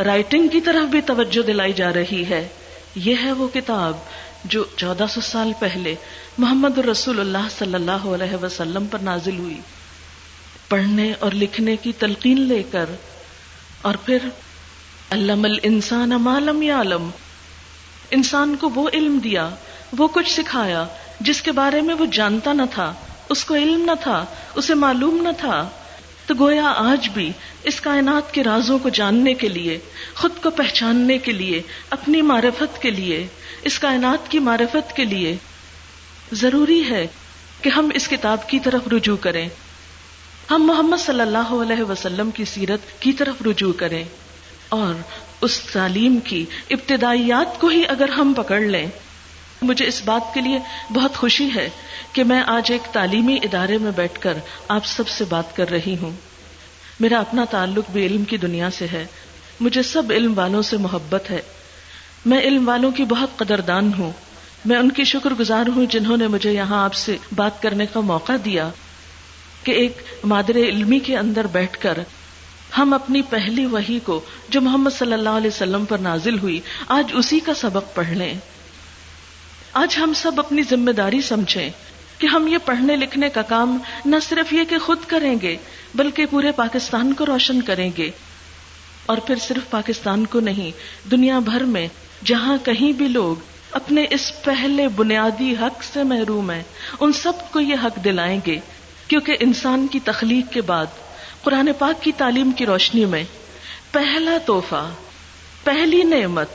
رائٹنگ 0.00 0.48
کی 0.48 0.60
طرف 0.60 0.88
بھی 0.88 1.00
توجہ 1.00 1.46
دلائی 1.46 1.72
جا 1.72 1.92
رہی 1.92 2.24
ہے۔ 2.28 2.48
یہ 2.94 3.14
ہے 3.24 3.32
وہ 3.32 3.48
کتاب 3.48 3.96
جو 4.44 4.64
چودہ 4.76 5.06
سو 5.10 5.20
سال 5.20 5.52
پہلے 5.58 5.94
محمد 6.38 6.78
رسول 6.78 7.20
اللہ 7.20 7.48
صلی 7.58 7.74
اللہ 7.74 8.06
علیہ 8.14 8.36
وسلم 8.42 8.86
پر 8.86 8.98
نازل 8.98 9.38
ہوئی۔ 9.38 9.60
پڑھنے 10.68 11.12
اور 11.18 11.32
لکھنے 11.32 11.76
کی 11.76 11.92
تلقین 11.98 12.40
لے 12.40 12.62
کر، 12.70 12.90
اور 13.82 13.94
پھر 13.94 14.18
علم 15.10 15.44
الانسان 15.44 16.10
مالم 16.20 16.62
یا 16.62 16.80
علم 16.80 17.10
انسان 18.10 18.56
کو 18.56 18.68
وہ 18.68 18.88
علم 18.92 19.18
دیا، 19.18 19.48
وہ 19.98 20.08
کچھ 20.08 20.32
سکھایا، 20.32 20.86
جس 21.20 21.42
کے 21.42 21.52
بارے 21.52 21.80
میں 21.80 21.94
وہ 21.94 22.06
جانتا 22.06 22.52
نہ 22.52 22.62
تھا، 22.74 22.94
اس 23.28 23.44
کو 23.44 23.54
علم 23.54 23.84
نہ 23.84 23.90
تھا، 24.02 24.24
اسے 24.54 24.74
معلوم 24.74 25.22
نہ 25.22 25.28
تھا۔ 25.38 25.68
تو 26.26 26.34
گویا 26.38 26.72
آج 26.76 27.08
بھی 27.08 27.32
اس 27.62 27.80
کائنات 27.80 28.34
کے 28.34 28.44
رازوں 28.44 28.78
کو 28.78 28.88
جاننے 28.88 29.34
کے 29.34 29.48
لیے، 29.48 29.78
خود 30.14 30.30
کو 30.42 30.50
پہچاننے 30.50 31.18
کے 31.18 31.32
لیے، 31.32 31.62
اپنی 31.90 32.22
معرفت 32.22 32.82
کے 32.82 32.90
لیے، 32.90 33.26
اس 33.62 33.78
کائنات 33.78 34.30
کی 34.30 34.38
معرفت 34.38 34.96
کے 34.96 35.04
لیے 35.04 35.36
ضروری 36.32 36.90
ہے 36.90 37.06
کہ 37.62 37.68
ہم 37.68 37.90
اس 37.94 38.08
کتاب 38.08 38.48
کی 38.48 38.58
طرف 38.58 38.88
رجوع 38.92 39.16
کریں۔ 39.16 39.48
ہم 40.50 40.62
محمد 40.62 40.96
صلی 40.96 41.20
اللہ 41.20 41.52
علیہ 41.52 41.82
وسلم 41.82 42.30
کی 42.30 42.44
سیرت 42.44 43.00
کی 43.00 43.12
طرف 43.12 43.42
رجوع 43.46 43.72
کریں 43.72 44.04
اور 44.68 44.94
اس 45.40 45.60
تعلیم 45.60 46.18
کی 46.24 46.44
ابتدائیات 46.70 47.60
کو 47.60 47.68
ہی 47.68 47.82
اگر 47.88 48.08
ہم 48.08 48.32
پکڑ 48.36 48.60
لیں۔ 48.60 48.86
مجھے 49.62 49.86
اس 49.86 50.02
بات 50.04 50.34
کے 50.34 50.40
لیے 50.40 50.58
بہت 50.92 51.14
خوشی 51.14 51.48
ہے 51.54 51.68
کہ 52.12 52.24
میں 52.24 52.42
آج 52.46 52.72
ایک 52.72 52.82
تعلیمی 52.92 53.38
ادارے 53.42 53.78
میں 53.78 53.90
بیٹھ 53.96 54.20
کر 54.20 54.38
آپ 54.68 54.86
سب 54.86 55.08
سے 55.08 55.24
بات 55.28 55.56
کر 55.56 55.70
رہی 55.70 55.96
ہوں۔ 56.02 56.10
میرا 57.00 57.20
اپنا 57.20 57.44
تعلق 57.44 57.90
بھی 57.90 58.06
علم 58.06 58.24
کی 58.24 58.36
دنیا 58.36 58.70
سے 58.70 58.86
ہے۔ 58.92 59.06
مجھے 59.60 59.82
سب 59.82 60.02
علم 60.10 60.38
والوں 60.38 60.62
سے 60.62 60.76
محبت 60.76 61.30
ہے۔ 61.30 61.40
میں 62.26 62.40
علم 62.40 62.68
والوں 62.68 62.90
کی 62.90 63.04
بہت 63.04 63.36
قدردان 63.36 63.90
ہوں۔ 63.98 64.12
میں 64.64 64.76
ان 64.76 64.92
کی 64.92 65.04
شکر 65.04 65.30
گزار 65.30 65.64
ہوں 65.76 65.86
جنہوں 65.86 66.16
نے 66.16 66.26
مجھے 66.26 66.52
یہاں 66.52 66.84
آپ 66.84 66.94
سے 66.94 67.16
بات 67.34 67.62
کرنے 67.62 67.86
کا 67.86 68.00
موقع 68.00 68.32
دیا 68.44 68.70
کہ 69.62 69.72
ایک 69.72 70.02
مادر 70.24 70.56
علمی 70.56 70.98
کے 70.98 71.16
اندر 71.16 71.46
بیٹھ 71.46 71.78
کر 71.78 71.98
ہم 72.78 72.92
اپنی 72.92 73.22
پہلی 73.22 73.66
وہی 73.66 73.98
کو 74.04 74.20
جو 74.48 74.60
محمد 74.60 74.90
صلی 74.90 75.12
اللہ 75.12 75.28
علیہ 75.28 75.50
وسلم 75.50 75.84
پر 75.84 75.98
نازل 75.98 76.38
ہوئی، 76.38 76.60
آج 76.88 77.10
اسی 77.14 77.40
کا 77.40 77.54
سبق 77.54 77.94
پڑھ 77.94 78.10
لیں۔ 78.10 78.34
آج 79.72 79.98
ہم 79.98 80.12
سب 80.14 80.32
اپنی 80.36 80.62
ذمہ 80.70 80.90
داری 80.90 81.20
سمجھیں 81.20 81.70
کہ 82.18 82.26
ہم 82.26 82.48
یہ 82.48 82.58
پڑھنے 82.64 82.96
لکھنے 82.96 83.28
کا 83.28 83.42
کام 83.42 83.78
نہ 84.04 84.16
صرف 84.22 84.52
یہ 84.52 84.64
کہ 84.64 84.78
خود 84.78 84.98
کریں 85.06 85.36
گے، 85.42 85.56
بلکہ 85.94 86.26
پورے 86.26 86.52
پاکستان 86.52 87.12
کو 87.12 87.26
روشن 87.26 87.62
کریں 87.62 87.90
گے۔ 87.96 88.10
اور 89.06 89.18
پھر 89.18 89.36
صرف 89.36 89.70
پاکستان 89.70 90.26
کو 90.26 90.40
نہیں، 90.40 90.70
دنیا 91.10 91.38
بھر 91.38 91.64
میں 91.64 91.88
جہاں 92.24 92.56
کہیں 92.64 92.92
بھی 92.92 93.08
لوگ 93.08 93.36
اپنے 93.72 94.06
اس 94.10 94.42
پہلے 94.44 94.88
بنیادی 94.88 95.54
حق 95.60 95.84
سے 95.84 96.02
محروم 96.02 96.50
ہیں، 96.50 96.62
ان 97.00 97.12
سب 97.12 97.32
کو 97.50 97.60
یہ 97.60 97.74
حق 97.84 98.04
دلائیں 98.04 98.40
گے، 98.46 98.58
کیونکہ 99.08 99.36
انسان 99.40 99.86
کی 99.86 99.98
تخلیق 100.00 100.52
کے 100.52 100.60
بعد 100.60 100.86
قرآن 101.42 101.70
پاک 101.78 102.02
کی 102.02 102.12
تعلیم 102.12 102.52
کی 102.52 102.66
روشنی 102.66 103.04
میں 103.04 103.24
پہلا 103.90 104.38
تحفہ، 104.46 104.90
پہلی 105.64 106.02
نعمت، 106.02 106.48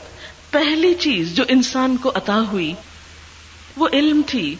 پہلی 0.50 0.94
چیز 0.94 1.34
جو 1.34 1.44
انسان 1.48 1.96
کو 1.96 2.12
عطا 2.14 2.42
ہوئی، 2.52 2.74
وہ 3.76 3.88
علم 3.92 4.20
تھی۔ 4.26 4.54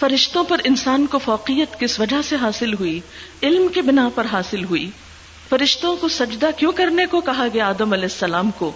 فرشتوں 0.00 0.44
پر 0.44 0.60
انسان 0.64 1.06
کو 1.06 1.18
فوقیت 1.18 1.80
کس 1.80 2.00
وجہ 2.00 2.22
سے 2.22 2.36
حاصل 2.40 2.74
ہوئی، 2.74 3.00
علم 3.42 3.68
کے 3.74 3.82
بنا 3.82 4.08
پر 4.14 4.26
حاصل 4.32 4.64
ہوئی۔ 4.64 4.90
فرشتوں 5.48 5.96
کو 5.96 6.08
سجدہ 6.08 6.50
کیوں 6.56 6.72
کرنے 6.72 7.06
کو 7.06 7.20
کہا 7.20 7.46
گیا 7.54 7.68
آدم 7.68 7.92
علیہ 7.92 8.04
السلام 8.04 8.50
کو؟ 8.50 8.72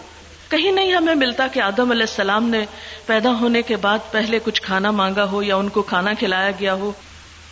کہیں 0.49 0.73
نہیں 0.73 0.95
ہمیں 0.95 1.15
ملتا 1.15 1.47
کہ 1.47 1.61
آدم 1.61 1.91
علیہ 1.91 2.03
السلام 2.03 2.45
نے 2.45 2.65
پیدا 3.07 3.31
ہونے 3.31 3.63
کے 3.63 3.77
بعد 3.77 3.99
پہلے 4.11 4.39
کچھ 4.45 4.63
کھانا 4.63 4.91
مانگا 4.91 5.25
ہو 5.25 5.43
یا 5.43 5.57
ان 5.57 5.69
کو 5.69 5.83
کھانا 5.83 6.15
کھلایا 6.15 6.51
گیا 6.51 6.75
ہو 6.75 6.93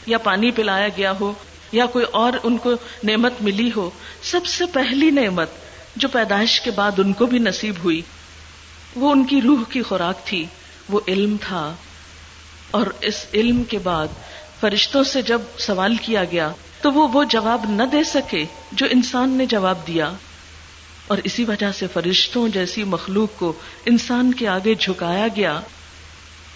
یا 0.07 0.19
پانی 0.19 0.51
پلایا 0.51 0.89
گیا 0.89 1.13
ہو۔ 1.21 1.33
یا 1.73 1.87
کوئی 1.87 2.05
اور 2.05 2.33
ان 2.43 2.59
کو 2.59 2.73
نعمت 3.05 3.33
ملی 3.41 3.71
ہو، 3.77 3.91
سب 4.23 4.47
سے 4.47 4.67
پہلی 4.67 5.11
نعمت 5.11 5.49
جو 5.97 6.09
پیدائش 6.09 6.61
کے 6.61 6.71
بعد 6.71 6.91
ان 6.99 7.13
کو 7.13 7.27
بھی 7.27 7.39
نصیب 7.39 7.75
ہوئی، 7.85 8.03
وہ 8.97 9.13
ان 9.13 9.25
کی 9.25 9.41
روح 9.43 9.63
کی 9.69 9.83
خوراک 9.83 10.27
تھی، 10.27 10.47
وہ 10.89 11.01
علم 11.09 11.37
تھا۔ 11.41 11.75
اور 12.71 12.87
اس 13.01 13.27
علم 13.35 13.65
کے 13.65 13.79
بعد 13.79 14.07
فرشتوں 14.61 15.05
سے 15.05 15.23
جب 15.23 15.41
سوال 15.59 15.97
کیا 15.97 16.25
گیا، 16.25 16.53
تو 16.81 16.93
وہ 16.93 17.09
وہ 17.13 17.25
جواب 17.25 17.67
نہ 17.69 17.83
دے 17.83 18.05
سکے 18.05 18.45
جو 18.73 18.87
انسان 18.91 19.31
نے 19.31 19.47
جواب 19.47 19.87
دیا۔ 19.87 20.13
اور 21.07 21.19
اسی 21.25 21.45
وجہ 21.45 21.73
سے 21.73 21.87
فرشتوں 21.93 22.49
جیسی 22.49 22.85
مخلوق 22.85 23.39
کو 23.39 23.53
انسان 23.87 24.35
کے 24.35 24.49
آگے 24.49 24.75
جھکایا 24.75 25.27
گیا۔ 25.37 25.61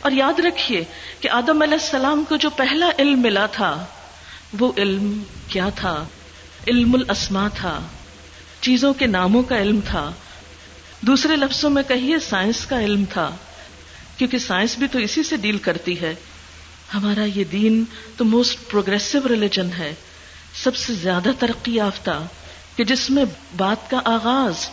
اور 0.00 0.12
یاد 0.12 0.40
رکھیے 0.40 0.85
کہ 1.21 1.28
آدم 1.28 1.62
علیہ 1.62 1.78
السلام 1.81 2.25
کو 2.28 2.37
جو 2.37 2.50
پہلا 2.50 2.90
علم 2.99 3.23
ملا 3.23 3.47
تھا 3.47 3.85
وہ 4.59 4.73
علم 4.77 5.23
کیا 5.49 5.69
تھا؟ 5.69 6.05
علم 6.69 6.95
الاسما 6.95 7.49
تھا، 7.49 7.81
چیزوں 8.61 8.95
کے 8.95 9.07
ناموں 9.07 9.43
کا 9.43 9.59
علم 9.59 9.81
تھا۔ 9.87 10.13
دوسرے 11.01 11.37
لفظوں 11.37 11.71
میں 11.71 11.83
کہیے 11.89 12.19
سائنس 12.19 12.67
کا 12.67 12.81
علم 12.81 13.05
تھا، 13.11 13.37
کیونکہ 14.17 14.39
سائنس 14.39 14.79
بھی 14.79 14.87
تو 14.87 14.99
اسی 14.99 15.23
سے 15.23 15.37
ڈیل 15.37 15.59
کرتی 15.59 16.01
ہے۔ 16.01 16.15
ہمارا 16.95 17.25
یہ 17.35 17.45
دین 17.45 17.85
تو 18.17 18.25
موسٹ 18.25 18.71
پروگرسو 18.71 19.29
ریلیجن 19.29 19.69
ہے۔ 19.79 19.95
سب 20.55 20.77
سے 20.77 20.95
زیادہ 20.95 21.31
ترقی 21.39 21.75
یافتہ، 21.75 22.27
کہ 22.77 22.85
جس 22.85 23.11
میں 23.11 23.25
بات 23.57 23.91
کا 23.91 24.01
آغاز، 24.05 24.69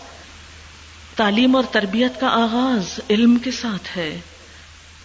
تعلیم 1.16 1.56
اور 1.56 1.64
تربیت 1.72 2.20
کا 2.20 2.28
آغاز 2.28 3.00
علم 3.10 3.38
کے 3.38 3.52
ساتھ 3.52 3.98
ہے۔ 3.98 4.20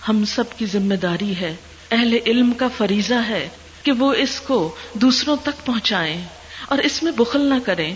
ہم 0.08 0.24
سب 0.24 0.44
کی 0.58 0.66
ذمہ 0.66 0.94
داری 0.94 1.36
ہے، 1.36 1.56
اہل 1.90 2.18
علم 2.26 2.52
کا 2.52 2.68
فریضہ 2.76 3.28
ہے۔ 3.28 3.48
کہ 3.84 3.92
وہ 3.92 4.14
اس 4.14 4.40
کو 4.40 4.74
دوسروں 4.94 5.36
تک 5.42 5.66
پہنچائیں 5.66 6.24
اور 6.68 6.78
اس 6.78 7.02
میں 7.02 7.12
بخل 7.12 7.40
نہ 7.40 7.54
کریں۔ 7.64 7.94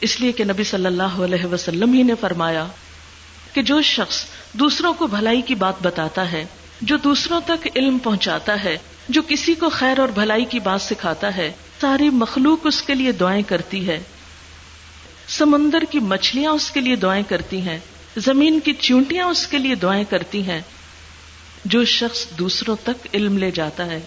اس 0.00 0.20
لیے 0.20 0.32
کہ 0.32 0.44
نبی 0.44 0.64
صلی 0.64 0.86
اللہ 0.86 1.02
علیہ 1.02 1.44
وسلم 1.44 1.92
ہی 1.92 2.02
نے 2.02 2.12
فرمایا 2.20 2.66
کہ 3.52 3.62
جو 3.62 3.82
شخص 3.82 4.24
دوسروں 4.52 4.94
کو 4.94 5.06
بھلائی 5.06 5.42
کی 5.42 5.54
بات 5.54 5.74
بتاتا 5.82 6.32
ہے، 6.32 6.44
جو 6.80 6.96
دوسروں 6.96 7.40
تک 7.46 7.68
علم 7.76 7.98
پہنچاتا 7.98 8.64
ہے، 8.64 8.78
جو 9.08 9.22
کسی 9.28 9.54
کو 9.54 9.68
خیر 9.68 9.98
اور 9.98 10.08
بھلائی 10.08 10.44
کی 10.44 10.60
بات 10.60 10.82
سکھاتا 10.82 11.36
ہے، 11.36 11.52
ساری 11.80 12.10
مخلوق 12.10 12.58
اس 12.64 12.82
کے 12.82 12.94
لیے 12.94 13.12
دعائیں 13.12 13.42
کرتی 13.42 13.88
ہے۔ 13.88 14.00
سمندر 15.28 15.82
کی 15.90 15.98
مچھلیاں 15.98 16.50
اس 16.50 16.70
کے 16.70 16.80
لیے 16.80 16.96
دعائیں 16.96 17.24
کرتی 17.28 17.60
ہیں، 17.60 17.78
زمین 18.16 18.60
کی 18.60 18.72
چونٹیاں 18.72 19.26
اس 19.26 19.46
کے 19.46 19.58
لیے 19.58 19.74
دعائیں 19.74 20.04
کرتی 20.10 20.42
ہیں۔ 20.42 20.60
جو 21.64 21.84
شخص 21.84 22.26
دوسروں 22.38 22.76
تک 22.84 23.08
علم 23.14 23.38
لے 23.38 23.50
جاتا 23.50 23.86
ہے 23.86 24.00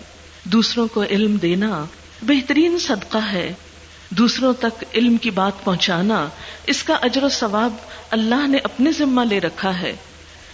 دوسروں 0.52 0.88
کو 0.88 1.04
علم 1.04 1.38
دینا 1.38 1.86
بہترین 2.22 2.80
صدقہ 2.80 3.18
ہے۔ 3.18 3.54
دوسروں 4.10 4.54
تک 4.54 4.84
علم 4.94 5.18
کی 5.18 5.30
بات 5.30 5.64
پہنچانا 5.64 6.28
اس 6.68 6.84
کا 6.84 6.94
اجر 7.02 7.24
و 7.24 7.30
ثواب 7.30 7.74
اللہ 8.10 8.48
نے 8.48 8.58
اپنے 8.64 8.92
ذمہ 8.92 9.22
لے 9.30 9.40
رکھا 9.40 9.80
ہے۔ 9.80 9.94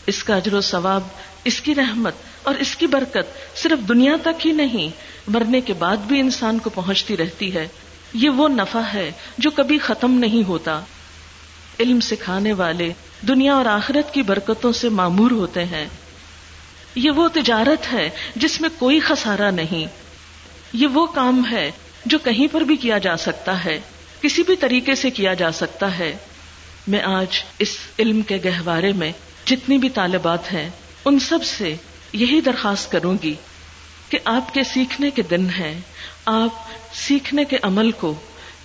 اس 0.07 0.23
کا 0.23 0.35
اجر 0.35 0.53
و 0.53 0.61
ثواب 0.61 1.01
اس 1.43 1.61
کی 1.61 1.75
رحمت 1.75 2.13
اور 2.43 2.55
اس 2.55 2.75
کی 2.75 2.87
برکت 2.87 3.57
صرف 3.57 3.87
دنیا 3.87 4.15
تک 4.23 4.47
ہی 4.47 4.51
نہیں، 4.51 4.89
مرنے 5.27 5.61
کے 5.61 5.73
بعد 5.73 5.97
بھی 5.97 6.19
انسان 6.19 6.59
کو 6.59 6.69
پہنچتی 6.69 7.17
رہتی 7.17 7.53
ہے۔ 7.53 7.67
یہ 8.13 8.29
وہ 8.29 8.49
نفع 8.49 8.81
ہے 8.93 9.11
جو 9.37 9.51
کبھی 9.51 9.77
ختم 9.77 10.11
نہیں 10.11 10.47
ہوتا۔ 10.47 10.79
علم 11.79 11.99
سکھانے 11.99 12.53
والے 12.53 12.93
دنیا 13.27 13.53
اور 13.55 13.65
آخرت 13.65 14.13
کی 14.13 14.21
برکتوں 14.21 14.71
سے 14.71 14.89
معمور 14.89 15.31
ہوتے 15.31 15.63
ہیں۔ 15.63 15.85
یہ 16.95 17.11
وہ 17.11 17.27
تجارت 17.33 17.93
ہے 17.93 18.09
جس 18.35 18.61
میں 18.61 18.69
کوئی 18.79 18.99
خسارہ 18.99 19.51
نہیں۔ 19.51 19.85
یہ 20.73 20.87
وہ 20.87 21.05
کام 21.05 21.43
ہے 21.51 21.71
جو 22.05 22.19
کہیں 22.19 22.47
پر 22.51 22.61
بھی 22.61 22.75
کیا 22.75 22.97
جا 22.97 23.17
سکتا 23.17 23.65
ہے، 23.65 23.79
کسی 24.21 24.43
بھی 24.43 24.55
طریقے 24.55 24.95
سے 24.95 25.09
کیا 25.09 25.33
جا 25.33 25.51
سکتا 25.51 25.97
ہے۔ 25.99 26.17
میں 26.87 27.01
آج 27.01 27.43
اس 27.59 27.77
علم 27.99 28.21
کے 28.21 28.37
گہوارے 28.45 28.91
میں 28.91 29.11
جتنی 29.45 29.77
بھی 29.77 29.89
طالبات 29.89 30.53
ہیں، 30.53 30.69
ان 31.05 31.19
سب 31.19 31.43
سے 31.43 31.75
یہی 32.13 32.41
درخواست 32.41 32.91
کروں 32.91 33.15
گی 33.23 33.33
کہ 34.09 34.19
آپ 34.25 34.53
کے 34.53 34.63
سیکھنے 34.63 35.09
کے 35.09 35.21
دن 35.21 35.49
ہیں۔ 35.49 35.81
آپ 36.25 36.69
سیکھنے 36.93 37.45
کے 37.45 37.57
عمل 37.61 37.91
کو، 37.91 38.15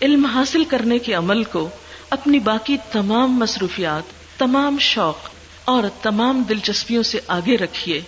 علم 0.02 0.26
حاصل 0.26 0.64
کرنے 0.64 0.98
کے 0.98 1.14
عمل 1.14 1.44
کو 1.44 1.68
اپنی 2.10 2.38
باقی 2.38 2.76
تمام 2.92 3.38
مصروفیات، 3.38 4.38
تمام 4.38 4.76
شوق 4.80 5.18
اور 5.64 5.82
تمام 6.02 6.42
دلچسپیوں 6.48 7.02
سے 7.02 7.20
آگے 7.26 7.56
رکھیے۔ 7.56 8.00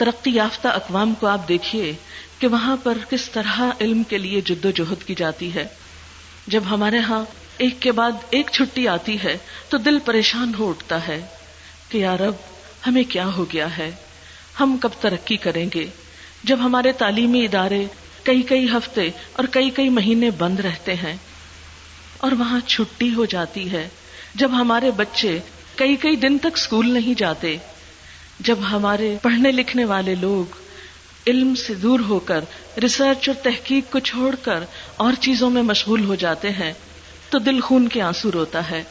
ترقی 0.00 0.30
یافتہ 0.30 0.68
اقوام 0.68 1.14
کو 1.14 1.26
آپ 1.26 1.48
دیکھیے 1.48 1.92
کہ 2.38 2.46
وہاں 2.46 2.76
پر 2.82 2.98
کس 3.10 3.30
طرح 3.30 3.60
علم 3.80 4.02
کے 4.02 4.18
لیے 4.18 4.40
جد 4.40 4.64
و 4.64 4.70
جہد 4.70 5.06
کی 5.06 5.14
جاتی 5.14 5.54
ہے۔ 5.54 5.64
جب 6.46 6.62
ہمارے 6.70 6.98
ہاں 6.98 7.24
ایک 7.58 7.80
کے 7.80 7.92
بعد 7.92 8.12
ایک 8.30 8.50
چھٹی 8.52 8.88
آتی 8.88 9.16
ہے 9.24 9.38
تو 9.68 9.76
دل 9.76 9.98
پریشان 9.98 10.52
ہو 10.58 10.68
اٹھتا 10.68 11.08
ہے 11.08 11.26
کہ 11.88 11.98
یار 11.98 12.20
اب 12.20 12.34
ہمیں 12.86 13.04
کیا 13.04 13.26
ہو 13.26 13.44
گیا 13.52 13.78
ہے؟ 13.78 13.90
ہم 14.60 14.76
کب 14.80 14.88
ترقی 15.00 15.36
کریں 15.36 15.66
گے؟ 15.74 15.86
جب 16.44 16.56
ہمارے 16.60 16.92
تعلیمی 16.92 17.44
ادارے 17.44 17.84
کئی 18.22 18.42
کئی 18.42 18.66
ہفتے 18.70 19.08
اور 19.32 19.44
کئی 19.50 19.70
کئی 19.70 19.88
مہینے 19.88 20.30
بند 20.30 20.60
رہتے 20.60 20.94
ہیں 20.94 21.16
اور 22.18 22.32
وہاں 22.32 22.60
چھٹی 22.60 23.14
ہو 23.14 23.24
جاتی 23.24 23.72
ہے، 23.72 23.88
جب 24.34 24.50
ہمارے 24.52 24.90
بچے 24.90 25.38
کئی 25.74 25.96
کئی 25.96 26.16
دن 26.16 26.38
تک 26.38 26.56
اسکول 26.56 26.90
نہیں 26.90 27.18
جاتے 27.18 27.56
جب 28.40 28.58
ہمارے 28.70 29.16
پڑھنے 29.22 29.50
لکھنے 29.52 29.84
والے 29.84 30.14
لوگ 30.14 30.54
علم 31.26 31.54
سے 31.54 31.74
دور 31.74 32.00
ہو 32.00 32.18
کر 32.18 32.44
ریسرچ 32.82 33.28
اور 33.28 33.36
تحقیق 33.42 33.92
کو 33.92 33.98
چھوڑ 33.98 34.34
کر 34.42 34.64
اور 34.96 35.12
چیزوں 35.20 35.50
میں 35.50 35.62
مشغول 35.62 36.04
ہو 36.04 36.14
جاتے 36.14 36.50
ہیں، 36.50 36.72
تو 37.30 37.38
دل 37.38 37.60
خون 37.60 37.88
کے 37.88 38.02
آنسو 38.02 38.30
روتا 38.32 38.70
ہے۔ 38.70 38.82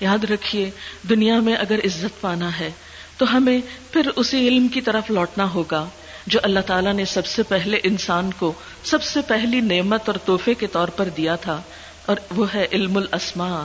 یاد 0.00 0.24
رکھیے، 0.24 0.70
دنیا 1.08 1.38
میں 1.40 1.56
اگر 1.56 1.78
عزت 1.84 2.20
پانا 2.20 2.58
ہے، 2.58 2.70
تو 3.18 3.36
ہمیں 3.36 3.58
پھر 3.92 4.08
اسی 4.16 4.46
علم 4.48 4.68
کی 4.68 4.80
طرف 4.80 5.10
لوٹنا 5.10 5.48
ہوگا، 5.54 5.84
جو 6.26 6.40
اللہ 6.42 6.60
تعالیٰ 6.66 6.92
نے 6.92 7.04
سب 7.04 7.26
سے 7.26 7.42
پہلے 7.42 7.80
انسان 7.82 8.30
کو 8.38 8.52
سب 8.84 9.02
سے 9.02 9.20
پہلی 9.26 9.60
نعمت 9.60 10.08
اور 10.08 10.16
تحفے 10.24 10.54
کے 10.54 10.66
طور 10.66 10.88
پر 10.88 11.08
دیا 11.16 11.36
تھا، 11.36 11.60
اور 12.06 12.16
وہ 12.36 12.46
ہے 12.54 12.66
علم 12.72 12.96
الاسما 12.96 13.64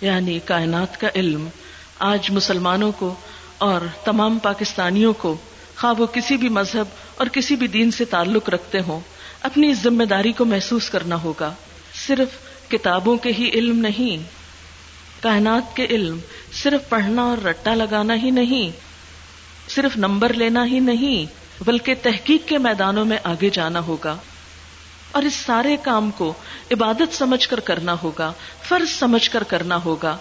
یعنی 0.00 0.38
کائنات 0.44 1.00
کا 1.00 1.08
علم۔ 1.14 1.48
آج 1.98 2.30
مسلمانوں 2.30 2.90
کو 2.92 3.14
اور 3.62 3.80
تمام 4.04 4.38
پاکستانیوں 4.38 5.12
کو 5.12 5.36
خواہ 5.76 5.94
وہ 5.98 6.06
کسی 6.06 6.36
بھی 6.36 6.48
مذہب 6.48 6.84
اور 7.16 7.26
کسی 7.26 7.56
بھی 7.56 7.66
دین 7.66 7.90
سے 7.90 8.04
تعلق 8.04 8.48
رکھتے 8.48 8.80
ہوں، 8.80 9.00
اپنی 9.42 9.70
اس 9.70 9.78
ذمہ 9.82 10.04
داری 10.04 10.32
کو 10.32 10.44
محسوس 10.44 10.90
کرنا 10.90 11.22
ہوگا۔ 11.22 11.54
صرف 12.06 12.28
کتابوں 12.70 13.16
کے 13.16 13.32
ہی 13.38 13.50
علم 13.54 13.78
نہیں، 13.78 14.16
کائنات 15.22 15.76
کے 15.76 15.84
علم، 15.84 16.18
صرف 16.52 16.88
پڑھنا 16.88 17.22
اور 17.22 17.44
رٹا 17.44 17.74
لگانا 17.74 18.14
ہی 18.14 18.30
نہیں، 18.30 18.70
صرف 19.70 19.96
نمبر 19.96 20.32
لینا 20.32 20.66
ہی 20.66 20.80
نہیں، 20.80 21.26
بلکہ 21.64 21.94
تحقیق 22.02 22.48
کے 22.48 22.58
میدانوں 22.58 23.04
میں 23.04 23.18
آگے 23.24 23.50
جانا 23.50 23.80
ہوگا۔ 23.80 24.16
اور 25.12 25.22
اس 25.22 25.34
سارے 25.34 25.76
کام 25.82 26.10
کو 26.10 26.32
عبادت 26.72 27.14
سمجھ 27.14 27.48
کر 27.48 27.60
کرنا 27.60 27.96
ہوگا، 28.02 28.32
فرض 28.62 28.88
سمجھ 28.88 29.30
کر 29.30 29.42
کرنا 29.42 29.84
ہوگا۔ 29.84 30.16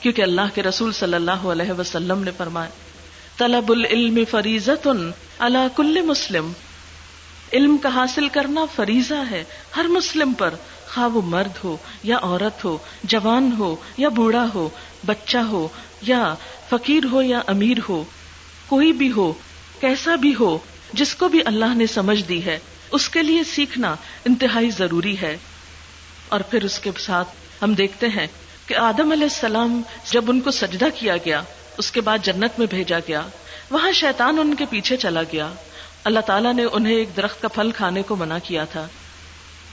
کیونکہ 0.00 0.22
اللہ 0.22 0.54
کے 0.54 0.62
رسول 0.62 0.92
صلی 0.92 1.14
اللہ 1.14 1.30
علیہ 1.30 1.72
وسلم 1.72 2.22
نے 2.22 2.30
فرمایا، 2.36 2.70
طلب 3.36 3.72
العلم 3.72 4.18
فریضت 4.30 4.88
اللہ 5.38 5.76
کل 5.76 6.02
مسلم۔ 6.02 6.52
علم 7.52 7.76
کا 7.76 7.88
حاصل 7.88 8.28
کرنا 8.28 8.64
فریضہ 8.76 9.22
ہے۔ 9.30 9.44
ہر 9.76 9.84
مسلم 9.84 10.32
پر 10.32 10.54
خواہ 10.94 11.08
وہ 11.08 11.22
مرد 11.22 11.64
ہو 11.64 11.76
یا 12.02 12.18
عورت 12.22 12.64
ہو، 12.64 12.78
جوان 13.04 13.50
ہو 13.58 13.76
یا 13.96 14.08
بوڑھا 14.08 14.46
ہو، 14.54 14.68
بچہ 15.06 15.38
ہو 15.38 15.68
یا 16.02 16.34
فقیر 16.70 17.04
ہو 17.04 17.22
یا 17.22 17.40
امیر 17.46 17.76
ہو، 17.88 18.04
کوئی 18.66 18.92
بھی 18.92 19.12
ہو، 19.12 19.32
کیسا 19.80 20.16
بھی 20.16 20.34
ہو، 20.40 20.58
جس 20.92 21.14
کو 21.14 21.28
بھی 21.28 21.40
اللہ 21.44 21.74
نے 21.74 21.86
سمجھ 21.86 22.22
دی 22.22 22.44
ہے، 22.44 22.58
اس 22.90 23.08
کے 23.08 23.22
لیے 23.22 23.44
سیکھنا 23.44 23.96
انتہائی 24.24 24.70
ضروری 24.70 25.20
ہے۔ 25.20 25.36
اور 26.28 26.40
پھر 26.40 26.64
اس 26.64 26.78
کے 26.78 26.90
ساتھ 26.98 27.28
ہم 27.62 27.74
دیکھتے 27.74 28.08
ہیں 28.08 28.26
کہ 28.70 28.74
آدم 28.74 29.12
علیہ 29.12 29.24
السلام 29.24 29.82
جب 30.10 30.24
ان 30.28 30.40
کو 30.40 30.50
سجدہ 30.50 30.84
کیا 30.94 31.16
گیا، 31.16 31.42
اس 31.78 31.92
کے 31.92 32.00
بعد 32.00 32.18
جنت 32.22 32.58
میں 32.58 32.66
بھیجا 32.66 32.98
گیا، 32.98 33.22
وہاں 33.70 33.92
شیطان 33.92 34.38
ان 34.38 34.54
کے 34.54 34.64
پیچھے 34.70 34.96
چلا 34.96 35.22
گیا۔ 35.22 35.48
اللہ 36.04 36.20
تعالیٰ 36.20 36.54
نے 36.54 36.64
انہیں 36.72 36.94
ایک 36.94 37.08
درخت 37.16 37.42
کا 37.42 37.48
پھل 37.48 37.70
کھانے 37.70 38.02
کو 38.02 38.16
منع 38.16 38.38
کیا 38.44 38.64
تھا۔ 38.64 38.86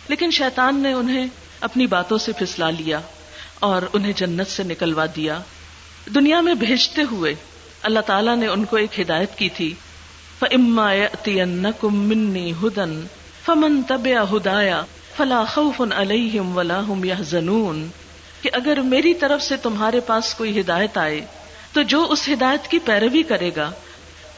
لیکن 0.07 0.31
شیطان 0.31 0.75
نے 0.75 0.93
انہیں 0.93 1.27
اپنی 1.61 1.87
باتوں 1.87 2.17
سے 2.17 2.31
پھسلا 2.31 2.69
لیا 2.69 2.99
اور 3.59 3.81
انہیں 3.93 4.13
جنت 4.13 4.47
سے 4.47 4.63
نکلوا 4.63 5.05
دیا۔ 5.15 5.39
دنیا 6.15 6.41
میں 6.41 6.53
بھیجتے 6.53 7.01
ہوئے 7.11 7.35
اللہ 7.81 7.99
تعالیٰ 7.99 8.35
نے 8.35 8.47
ان 8.47 8.65
کو 8.65 8.75
ایک 8.75 8.99
ہدایت 8.99 9.37
کی 9.37 9.49
تھی۔ 9.49 9.73
فَإِمَّا 10.39 10.93
يَأْتِيَنَّكُم 10.93 11.99
مِّنِّي 11.99 12.51
هُدًى، 12.51 13.05
فَمَن 13.45 13.81
تَبِعَ 13.83 14.23
هُدَايَ 14.25 14.75
فَلَا 15.17 15.43
خَوْفٌ 15.43 15.91
عَلَيْهِمْ 15.91 16.57
وَلَا 16.57 16.81
هُمْ 16.85 17.05
يَحْزَنُونَ۔ 17.05 18.06
کہ 18.41 18.49
اگر 18.53 18.81
میری 18.81 19.13
طرف 19.13 19.41
سے 19.41 19.57
تمہارے 19.57 19.99
پاس 19.99 20.33
کوئی 20.33 20.59
ہدایت 20.59 20.97
آئے، 20.97 21.25
تو 21.73 21.81
جو 21.81 22.07
اس 22.09 22.29
ہدایت 22.29 22.67
کی 22.67 22.79
پیروی 22.79 23.23
کرے 23.23 23.51
گا، 23.55 23.71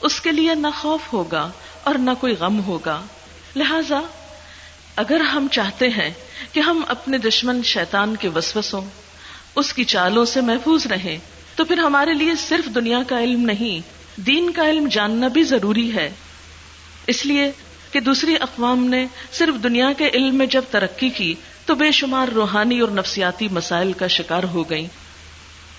اس 0.01 0.21
کے 0.21 0.31
لیے 0.31 0.55
نہ 0.55 0.67
خوف 0.77 1.13
ہوگا 1.13 1.51
اور 1.83 1.95
نہ 1.95 2.11
کوئی 2.19 2.33
غم 2.39 2.59
ہوگا۔ 2.59 3.01
لہذا، 3.55 3.99
اگر 4.95 5.19
ہم 5.19 5.47
چاہتے 5.51 5.89
ہیں 5.89 6.09
کہ 6.51 6.59
ہم 6.59 6.81
اپنے 6.87 7.17
دشمن 7.17 7.63
شیطان 7.63 8.15
کے 8.15 8.27
وسوسوں، 8.27 8.81
اس 9.55 9.73
کی 9.73 9.83
چالوں 9.83 10.25
سے 10.25 10.41
محفوظ 10.41 10.87
رہیں، 10.87 11.17
تو 11.55 11.65
پھر 11.65 11.77
ہمارے 11.77 12.13
لیے 12.13 12.35
صرف 12.35 12.75
دنیا 12.75 12.99
کا 13.07 13.19
علم 13.19 13.41
نہیں، 13.41 13.79
دین 14.21 14.51
کا 14.51 14.69
علم 14.69 14.87
جاننا 14.87 15.27
بھی 15.27 15.43
ضروری 15.43 15.93
ہے۔ 15.93 16.09
اس 17.07 17.25
لیے 17.25 17.51
کہ 17.91 17.99
دوسری 17.99 18.35
اقوام 18.39 18.85
نے 18.85 19.07
صرف 19.31 19.63
دنیا 19.63 19.93
کے 19.97 20.09
علم 20.13 20.35
میں 20.35 20.45
جب 20.45 20.61
ترقی 20.71 21.09
کی 21.09 21.35
تو 21.69 21.75
بے 21.75 21.91
شمار 21.91 22.27
روحانی 22.27 22.79
اور 22.79 22.89
نفسیاتی 22.89 23.47
مسائل 23.51 23.93
کا 23.93 24.07
شکار 24.07 24.43
ہو 24.43 24.69
گئی 24.69 24.87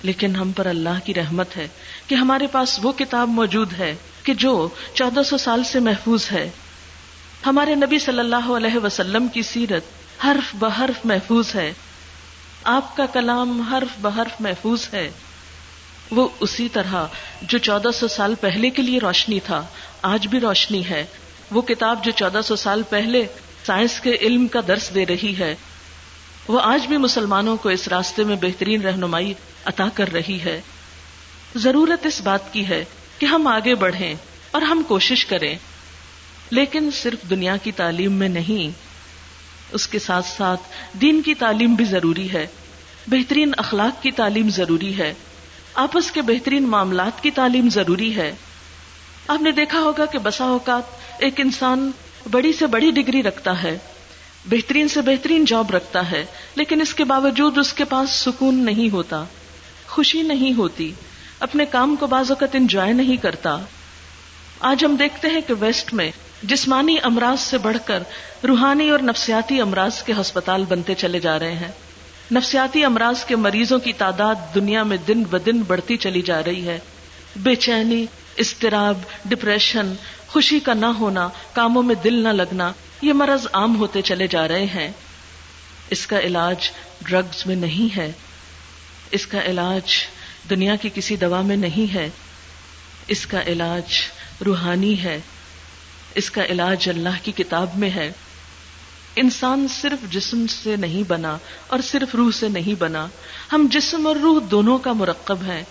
لیکن 0.02 0.36
ہم 0.36 0.52
پر 0.52 0.66
اللہ 0.66 0.98
کی 1.04 1.14
رحمت 1.14 1.56
ہے 1.56 1.68
کہ 2.06 2.14
ہمارے 2.14 2.46
پاس 2.46 2.80
وہ 2.82 2.92
کتاب 2.92 3.28
موجود 3.28 3.72
ہے 3.78 3.94
کہ 4.22 4.34
جو 4.34 4.68
چودہ 4.94 5.22
سو 5.22 5.38
سال 5.38 5.64
سے 5.64 5.80
محفوظ 5.80 6.32
ہے۔ 6.32 6.50
ہمارے 7.46 7.74
نبی 7.74 7.98
صلی 7.98 8.18
اللہ 8.18 8.50
علیہ 8.50 8.78
وسلم 8.84 9.28
کی 9.28 9.42
سیرت 9.42 9.82
حرف 10.24 10.54
بحرف 10.54 11.06
محفوظ 11.06 11.54
ہے۔ 11.54 11.72
آپ 12.64 12.96
کا 12.96 13.06
کلام 13.06 13.60
حرف 13.60 13.98
بحرف 14.00 14.40
محفوظ 14.40 14.88
ہے۔ 14.92 15.10
وہ 16.10 16.28
اسی 16.40 16.68
طرح 16.68 17.06
جو 17.42 17.58
چودہ 17.58 17.88
سو 17.94 18.08
سال 18.08 18.34
پہلے 18.40 18.70
کے 18.70 18.82
لیے 18.82 18.98
روشنی 18.98 19.40
تھا، 19.40 19.66
آج 20.02 20.26
بھی 20.26 20.40
روشنی 20.40 20.88
ہے۔ 20.88 21.06
وہ 21.50 21.62
کتاب 21.62 22.04
جو 22.04 22.10
چودہ 22.10 22.40
سو 22.44 22.56
سال 22.56 22.82
پہلے 22.82 23.26
سائنس 23.66 24.00
کے 24.00 24.16
علم 24.20 24.48
کا 24.48 24.60
درس 24.68 24.94
دے 24.94 25.06
رہی 25.06 25.34
ہے۔ 25.38 25.54
وہ 26.50 26.60
آج 26.60 26.86
بھی 26.86 26.96
مسلمانوں 26.96 27.56
کو 27.56 27.68
اس 27.68 27.88
راستے 27.88 28.24
میں 28.24 28.36
بہترین 28.36 28.82
رہنمائی 28.82 29.34
عطا 29.64 29.88
کر 29.94 30.12
رہی 30.12 30.40
ہے۔ 30.44 30.60
ضرورت 31.54 32.06
اس 32.06 32.20
بات 32.20 32.52
کی 32.52 32.68
ہے 32.68 32.84
کہ 33.18 33.26
ہم 33.26 33.46
آگے 33.46 33.74
بڑھیں 33.74 34.14
اور 34.50 34.62
ہم 34.62 34.82
کوشش 34.88 35.26
کریں۔ 35.26 35.54
لیکن 36.50 36.90
صرف 36.92 37.30
دنیا 37.30 37.56
کی 37.56 37.72
تعلیم 37.72 38.12
میں 38.12 38.28
نہیں، 38.28 38.78
اس 39.72 39.86
کے 39.86 39.98
ساتھ 39.98 40.26
ساتھ 40.26 40.60
دین 40.92 41.22
کی 41.22 41.34
تعلیم 41.34 41.74
بھی 41.74 41.84
ضروری 41.84 42.32
ہے۔ 42.32 42.46
بہترین 43.06 43.52
اخلاق 43.56 44.02
کی 44.02 44.10
تعلیم 44.10 44.50
ضروری 44.50 44.98
ہے۔ 44.98 45.14
آپس 45.74 46.12
کے 46.12 46.22
بہترین 46.22 46.68
معاملات 46.68 47.22
کی 47.22 47.30
تعلیم 47.30 47.70
ضروری 47.70 48.16
ہے۔ 48.16 48.32
آپ 49.28 49.42
نے 49.42 49.52
دیکھا 49.52 49.80
ہوگا 49.80 50.04
کہ 50.06 50.18
بسا 50.18 50.44
اوقات 50.44 50.82
ایک 51.18 51.40
انسان 51.40 51.90
بڑی 52.30 52.52
سے 52.52 52.66
بڑی 52.66 52.90
ڈگری 52.90 53.22
رکھتا 53.22 53.62
ہے۔ 53.62 53.78
بہترین 54.46 54.88
سے 54.88 55.00
بہترین 55.00 55.44
جاب 55.44 55.70
رکھتا 55.70 56.10
ہے، 56.10 56.24
لیکن 56.54 56.80
اس 56.80 56.94
کے 56.94 57.04
باوجود 57.04 57.58
اس 57.58 57.72
کے 57.72 57.84
پاس 57.84 58.10
سکون 58.10 58.54
نہیں 58.54 58.92
ہوتا، 58.92 59.24
خوشی 59.88 60.22
نہیں 60.22 60.58
ہوتی، 60.58 60.92
اپنے 61.40 61.64
کام 61.64 61.96
کو 61.96 62.06
بعض 62.06 62.30
اوقات 62.30 62.54
انجوائے 62.54 62.92
نہیں 62.92 63.16
کرتا۔ 63.16 63.58
آج 64.60 64.84
ہم 64.84 64.96
دیکھتے 64.96 65.28
ہیں 65.28 65.40
کہ 65.46 65.54
ویسٹ 65.60 65.94
میں 65.94 66.10
جسمانی 66.42 66.96
امراض 67.02 67.40
سے 67.40 67.58
بڑھ 67.58 67.76
کر 67.84 68.02
روحانی 68.48 68.90
اور 68.90 68.98
نفسیاتی 68.98 69.60
امراض 69.60 70.02
کے 70.02 70.12
ہسپتال 70.20 70.64
بنتے 70.68 70.94
چلے 70.94 71.20
جا 71.20 71.38
رہے 71.38 71.52
ہیں۔ 71.52 71.72
نفسیاتی 72.32 72.84
امراض 72.84 73.24
کے 73.24 73.36
مریضوں 73.36 73.78
کی 73.78 73.92
تعداد 73.92 74.34
دنیا 74.54 74.82
میں 74.82 74.96
دن 74.96 75.22
ب 75.22 75.36
دن 75.46 75.62
بڑھتی 75.62 75.96
چلی 75.96 76.22
جا 76.22 76.44
رہی 76.44 76.68
ہے۔ 76.68 76.78
بے 77.36 77.54
چینی 77.54 78.06
استراب 78.36 78.98
ڈپریشن 79.24 79.92
خوشی 80.28 80.60
کا 80.60 80.74
نہ 80.74 80.86
ہونا، 80.86 81.28
کاموں 81.52 81.82
میں 81.82 81.94
دل 81.94 82.14
نہ 82.14 82.28
لگنا 82.28 82.72
یہ 83.02 83.12
مرض 83.12 83.46
عام 83.52 83.76
ہوتے 83.76 84.02
چلے 84.02 84.26
جا 84.26 84.48
رہے 84.48 84.64
ہیں۔ 84.64 84.92
اس 85.90 86.06
کا 86.06 86.20
علاج 86.20 86.70
ڈرگز 87.02 87.46
میں 87.46 87.56
نہیں 87.56 87.96
ہے۔ 87.96 88.12
اس 89.10 89.26
کا 89.26 89.42
علاج 89.44 89.92
دنیا 90.50 90.76
کی 90.76 90.90
کسی 90.94 91.16
دوا 91.16 91.40
میں 91.40 91.56
نہیں 91.56 91.94
ہے۔ 91.94 92.10
اس 93.06 93.26
کا 93.26 93.42
علاج 93.42 93.94
روحانی 94.46 95.02
ہے۔ 95.02 95.20
اس 96.14 96.30
کا 96.30 96.44
علاج 96.44 96.88
اللہ 96.88 97.16
کی 97.22 97.32
کتاب 97.32 97.76
میں 97.76 97.90
ہے۔ 97.90 98.12
انسان 99.16 99.66
صرف 99.68 100.10
جسم 100.10 100.46
سے 100.46 100.76
نہیں 100.76 101.02
بنا 101.02 101.38
اور 101.66 101.78
صرف 101.80 102.14
روح 102.14 102.30
سے 102.30 102.48
نہیں 102.48 102.74
بنا۔ 102.78 103.06
ہم 103.52 103.66
جسم 103.70 104.06
اور 104.06 104.16
روح 104.16 104.40
دونوں 104.50 104.78
کا 104.78 104.92
مرکب 104.92 105.38
ہے 105.46 105.64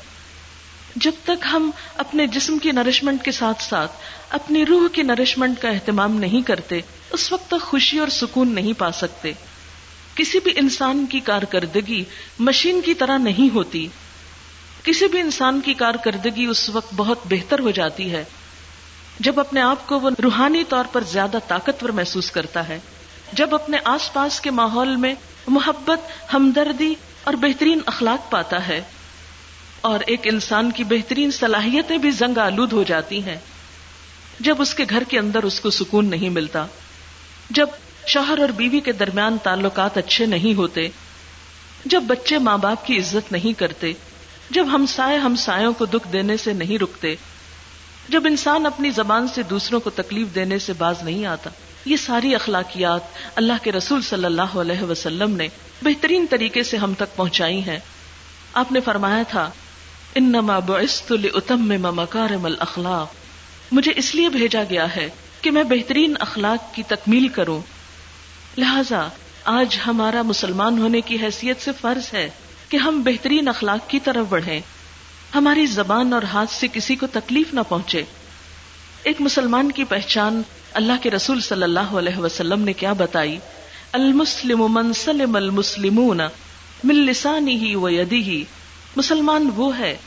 جب 0.95 1.11
تک 1.23 1.45
ہم 1.51 1.71
اپنے 1.97 2.27
جسم 2.27 2.57
کی 2.57 2.71
نرشمنٹ 2.71 3.23
کے 3.23 3.31
ساتھ 3.31 3.63
ساتھ 3.63 3.91
اپنی 4.29 4.65
روح 4.65 4.87
کی 4.87 5.03
نرشمنٹ 5.03 5.59
کا 5.59 5.69
اہتمام 5.69 6.15
نہیں 6.15 6.41
کرتے، 6.41 6.79
اس 7.09 7.31
وقت 7.31 7.47
تک 7.47 7.61
خوشی 7.61 7.99
اور 7.99 8.07
سکون 8.07 8.55
نہیں 8.55 8.73
پا 8.73 8.91
سکتے۔ 8.91 9.33
کسی 10.15 10.39
بھی 10.39 10.51
انسان 10.55 11.05
کی 11.05 11.19
کارکردگی 11.19 12.03
مشین 12.39 12.81
کی 12.81 12.93
طرح 12.93 13.17
نہیں 13.17 13.53
ہوتی۔ 13.55 13.87
کسی 14.83 15.07
بھی 15.07 15.19
انسان 15.19 15.61
کی 15.61 15.73
کارکردگی 15.73 16.45
اس 16.45 16.69
وقت 16.69 16.93
بہت 16.95 17.19
بہتر 17.25 17.59
ہو 17.59 17.71
جاتی 17.71 18.11
ہے۔ 18.11 18.23
جب 19.19 19.39
اپنے 19.39 19.61
آپ 19.61 19.87
کو 19.87 19.99
وہ 19.99 20.09
روحانی 20.23 20.63
طور 20.63 20.85
پر 20.91 21.03
زیادہ 21.03 21.37
طاقتور 21.47 21.89
محسوس 21.89 22.31
کرتا 22.31 22.67
ہے۔ 22.67 22.79
جب 23.33 23.55
اپنے 23.55 23.77
آس 23.83 24.13
پاس 24.13 24.41
کے 24.41 24.51
ماحول 24.51 24.95
میں 24.95 25.15
محبت، 25.47 26.33
ہمدردی 26.33 26.93
اور 27.23 27.33
بہترین 27.33 27.79
اخلاق 27.85 28.31
پاتا 28.31 28.67
ہے۔ 28.67 28.81
اور 29.81 29.99
ایک 30.07 30.21
انسان 30.23 30.71
کی 30.71 30.83
بہترین 30.83 31.31
صلاحیتیں 31.31 31.97
بھی 31.97 32.11
زنگ 32.11 32.37
آلود 32.37 32.73
ہو 32.73 32.83
جاتی 32.83 33.21
ہیں۔ 33.23 33.37
جب 34.39 34.61
اس 34.61 34.73
کے 34.73 34.85
گھر 34.89 35.03
کے 35.03 35.19
اندر 35.19 35.43
اس 35.43 35.59
کو 35.59 35.69
سکون 35.69 36.09
نہیں 36.09 36.29
ملتا، 36.29 36.65
جب 37.49 37.67
شوہر 38.07 38.39
اور 38.39 38.49
بیوی 38.49 38.79
کے 38.79 38.91
درمیان 38.91 39.37
تعلقات 39.43 39.97
اچھے 39.97 40.25
نہیں 40.25 40.53
ہوتے، 40.53 40.87
جب 41.85 42.03
بچے 42.07 42.37
ماں 42.37 42.57
باپ 42.57 42.85
کی 42.85 42.97
عزت 42.97 43.31
نہیں 43.31 43.59
کرتے، 43.59 43.93
جب 44.49 44.67
ہم 44.73 44.85
سائے 44.85 45.17
ہم 45.17 45.35
سایوں 45.35 45.73
کو 45.73 45.85
دکھ 45.85 46.07
دینے 46.13 46.37
سے 46.37 46.53
نہیں 46.53 46.77
رکتے، 46.77 47.15
جب 48.09 48.25
انسان 48.25 48.65
اپنی 48.65 48.89
زبان 48.89 49.27
سے 49.27 49.43
دوسروں 49.43 49.79
کو 49.79 49.89
تکلیف 49.89 50.35
دینے 50.35 50.59
سے 50.59 50.73
باز 50.73 51.03
نہیں 51.03 51.25
آتا، 51.25 51.49
یہ 51.85 51.97
ساری 51.97 52.35
اخلاقیات 52.35 53.01
اللہ 53.35 53.63
کے 53.63 53.71
رسول 53.71 54.01
صلی 54.01 54.25
اللہ 54.25 54.57
علیہ 54.57 54.83
وسلم 54.83 55.35
نے 55.35 55.47
بہترین 55.81 56.25
طریقے 56.29 56.63
سے 56.63 56.77
ہم 56.77 56.93
تک 56.93 57.15
پہنچائی 57.15 57.59
ہیں۔ 57.59 57.79
آپ 58.53 58.71
نے 58.71 58.79
فرمایا 58.79 59.23
تھا 59.29 59.49
انما 60.15 60.59
بعثت 60.59 61.11
لاتمم 61.11 61.95
مکارم 61.95 62.45
الاخلاق 62.45 63.07
مجھے 63.71 63.91
اس 63.95 64.15
لیے 64.15 64.29
بھیجا 64.29 64.63
گیا 64.69 64.95
ہے 64.95 65.09
کہ 65.41 65.51
میں 65.51 65.63
بہترین 65.63 66.13
اخلاق 66.19 66.75
کی 66.75 66.83
تکمیل 66.83 67.27
کروں۔ 67.27 67.61
لہذا 68.57 69.07
آج 69.43 69.77
ہمارا 69.87 70.21
مسلمان 70.21 70.79
ہونے 70.79 71.01
کی 71.01 71.17
حیثیت 71.21 71.61
سے 71.61 71.71
فرض 71.81 72.13
ہے 72.13 72.29
کہ 72.69 72.77
ہم 72.77 73.01
بہترین 73.01 73.47
اخلاق 73.47 73.89
کی 73.89 73.99
طرف 73.99 74.25
بڑھیں۔ 74.29 74.59
ہماری 75.35 75.65
زبان 75.65 76.13
اور 76.13 76.21
ہاتھ 76.21 76.51
سے 76.51 76.67
کسی 76.73 76.95
کو 76.95 77.07
تکلیف 77.07 77.53
نہ 77.53 77.59
پہنچے۔ 77.69 78.03
ایک 79.03 79.21
مسلمان 79.21 79.71
کی 79.71 79.83
پہچان 79.83 80.41
اللہ 80.73 80.93
کے 81.01 81.11
رسول 81.11 81.41
صلی 81.41 81.63
اللہ 81.63 81.79
علیہ 81.79 82.17
وسلم 82.17 82.61
نے 82.61 82.73
کیا 82.73 82.93
بتائی؟ 82.93 83.37
المسلم 83.91 84.65
من 84.73 84.93
سلم 84.93 85.35
المسلمون 85.35 86.21
من 86.83 86.95
لسانه 86.95 87.81
ويده 87.81 88.58
مسلمان 88.95 89.49
وہ 89.55 89.79
ہے 89.79 89.97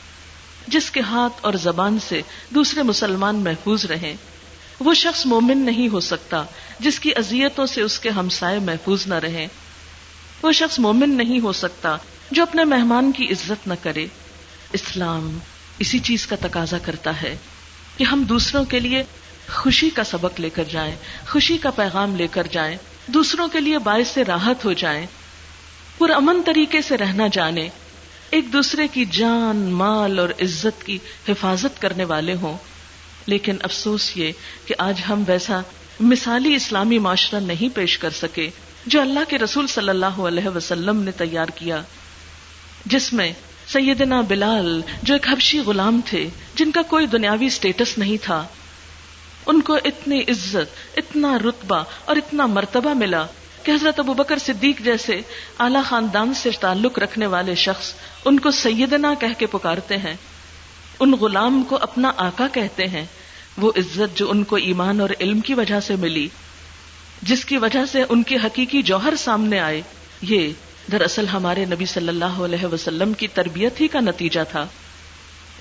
جس 0.67 0.91
کے 0.91 1.01
ہاتھ 1.01 1.33
اور 1.41 1.53
زبان 1.53 1.97
سے 2.07 2.21
دوسرے 2.49 2.83
مسلمان 2.83 3.35
محفوظ 3.35 3.85
رہیں۔ 3.85 4.13
وہ 4.79 4.93
شخص 4.93 5.25
مومن 5.25 5.57
نہیں 5.57 5.87
ہو 5.87 5.99
سکتا 5.99 6.43
جس 6.79 6.99
کی 6.99 7.11
اذیتوں 7.15 7.65
سے 7.65 7.81
اس 7.81 7.99
کے 7.99 8.09
ہمسائے 8.09 8.59
محفوظ 8.59 9.07
نہ 9.07 9.13
رہیں۔ 9.13 9.47
وہ 10.41 10.51
شخص 10.51 10.79
مومن 10.79 11.09
نہیں 11.09 11.39
ہو 11.39 11.51
سکتا 11.51 11.97
جو 12.31 12.43
اپنے 12.43 12.63
مہمان 12.63 13.11
کی 13.11 13.27
عزت 13.27 13.67
نہ 13.67 13.73
کرے۔ 13.81 14.07
اسلام 14.73 15.39
اسی 15.79 15.99
چیز 15.99 16.27
کا 16.27 16.35
تقاضا 16.41 16.77
کرتا 16.77 17.21
ہے 17.21 17.37
کہ 17.97 18.03
ہم 18.03 18.23
دوسروں 18.23 18.65
کے 18.65 18.79
لیے 18.79 19.03
خوشی 19.53 19.89
کا 19.89 20.03
سبق 20.03 20.39
لے 20.39 20.49
کر 20.49 20.63
جائیں، 20.63 20.95
خوشی 21.29 21.57
کا 21.57 21.71
پیغام 21.71 22.15
لے 22.15 22.27
کر 22.27 22.47
جائیں، 22.51 22.77
دوسروں 23.07 23.47
کے 23.47 23.59
لیے 23.59 23.77
باعث 23.77 24.07
سے 24.07 24.23
راحت 24.23 24.65
ہو 24.65 24.73
جائیں، 24.73 25.05
پرامن 25.97 26.41
طریقے 26.45 26.81
سے 26.81 26.97
رہنا 26.97 27.27
جانے۔ 27.27 27.69
ایک 28.33 28.53
دوسرے 28.53 28.87
کی 28.87 29.05
جان، 29.05 29.57
مال 29.57 30.19
اور 30.19 30.29
عزت 30.29 30.83
کی 30.83 30.97
حفاظت 31.29 31.81
کرنے 31.81 32.03
والے 32.03 32.35
ہوں۔ 32.35 32.57
لیکن 33.25 33.57
افسوس 33.61 34.17
یہ 34.17 34.31
کہ 34.65 34.75
آج 34.77 35.01
ہم 35.09 35.23
ویسا 35.27 35.61
مثالی 35.99 36.55
اسلامی 36.55 36.99
معاشرہ 36.99 37.39
نہیں 37.39 37.75
پیش 37.75 37.97
کر 37.97 38.09
سکے 38.09 38.49
جو 38.85 39.01
اللہ 39.01 39.19
کے 39.29 39.37
رسول 39.37 39.67
صلی 39.67 39.89
اللہ 39.89 40.19
علیہ 40.19 40.47
وسلم 40.47 41.03
نے 41.03 41.11
تیار 41.11 41.45
کیا، 41.45 41.81
جس 42.85 43.13
میں 43.13 43.33
سیدنا 43.67 44.21
بلال 44.21 44.81
جو 45.03 45.13
ایک 45.13 45.27
حبشی 45.27 45.59
غلام 45.59 46.01
تھے، 46.05 46.29
جن 46.55 46.71
کا 46.71 46.81
کوئی 46.81 47.05
دنیاوی 47.05 47.49
سٹیٹس 47.49 47.97
نہیں 47.97 48.17
تھا، 48.21 48.47
ان 49.45 49.61
کو 49.61 49.75
اتنی 49.75 50.21
عزت، 50.21 50.97
اتنا 50.97 51.37
رتبہ 51.39 51.83
اور 52.05 52.15
اتنا 52.15 52.45
مرتبہ 52.45 52.93
ملا 52.93 53.25
کہ 53.63 53.71
حضرت 53.71 53.99
ابو 53.99 54.13
بکر 54.13 54.37
صدیق 54.37 54.79
جیسے 54.79 55.21
اعلی 55.59 55.79
خاندان 55.85 56.33
سے 56.33 56.49
تعلق 56.59 56.99
رکھنے 56.99 57.25
والے 57.25 57.55
شخص 57.55 57.93
ان 58.25 58.39
کو 58.39 58.51
سیدنا 58.51 59.13
کہہ 59.19 59.33
کے 59.37 59.45
پکارتے 59.45 59.97
ہیں، 59.97 60.13
ان 60.99 61.11
غلام 61.11 61.63
کو 61.63 61.77
اپنا 61.81 62.11
آقا 62.17 62.47
کہتے 62.47 62.87
ہیں۔ 62.87 63.05
وہ 63.57 63.71
عزت 63.75 64.17
جو 64.17 64.31
ان 64.31 64.43
کو 64.43 64.55
ایمان 64.55 65.01
اور 65.01 65.09
علم 65.19 65.39
کی 65.39 65.53
وجہ 65.53 65.79
سے 65.79 65.95
ملی، 65.95 66.27
جس 67.21 67.45
کی 67.45 67.57
وجہ 67.57 67.85
سے 67.91 68.03
ان 68.09 68.23
کی 68.23 68.35
حقیقی 68.35 68.81
جوہر 68.81 69.13
سامنے 69.17 69.59
آئے، 69.59 69.81
یہ 70.21 70.53
دراصل 70.91 71.27
ہمارے 71.27 71.65
نبی 71.65 71.85
صلی 71.85 72.07
اللہ 72.07 72.25
علیہ 72.25 72.65
وسلم 72.65 73.13
کی 73.13 73.27
تربیت 73.27 73.81
ہی 73.81 73.87
کا 73.87 73.99
نتیجہ 73.99 74.39
تھا۔ 74.51 74.67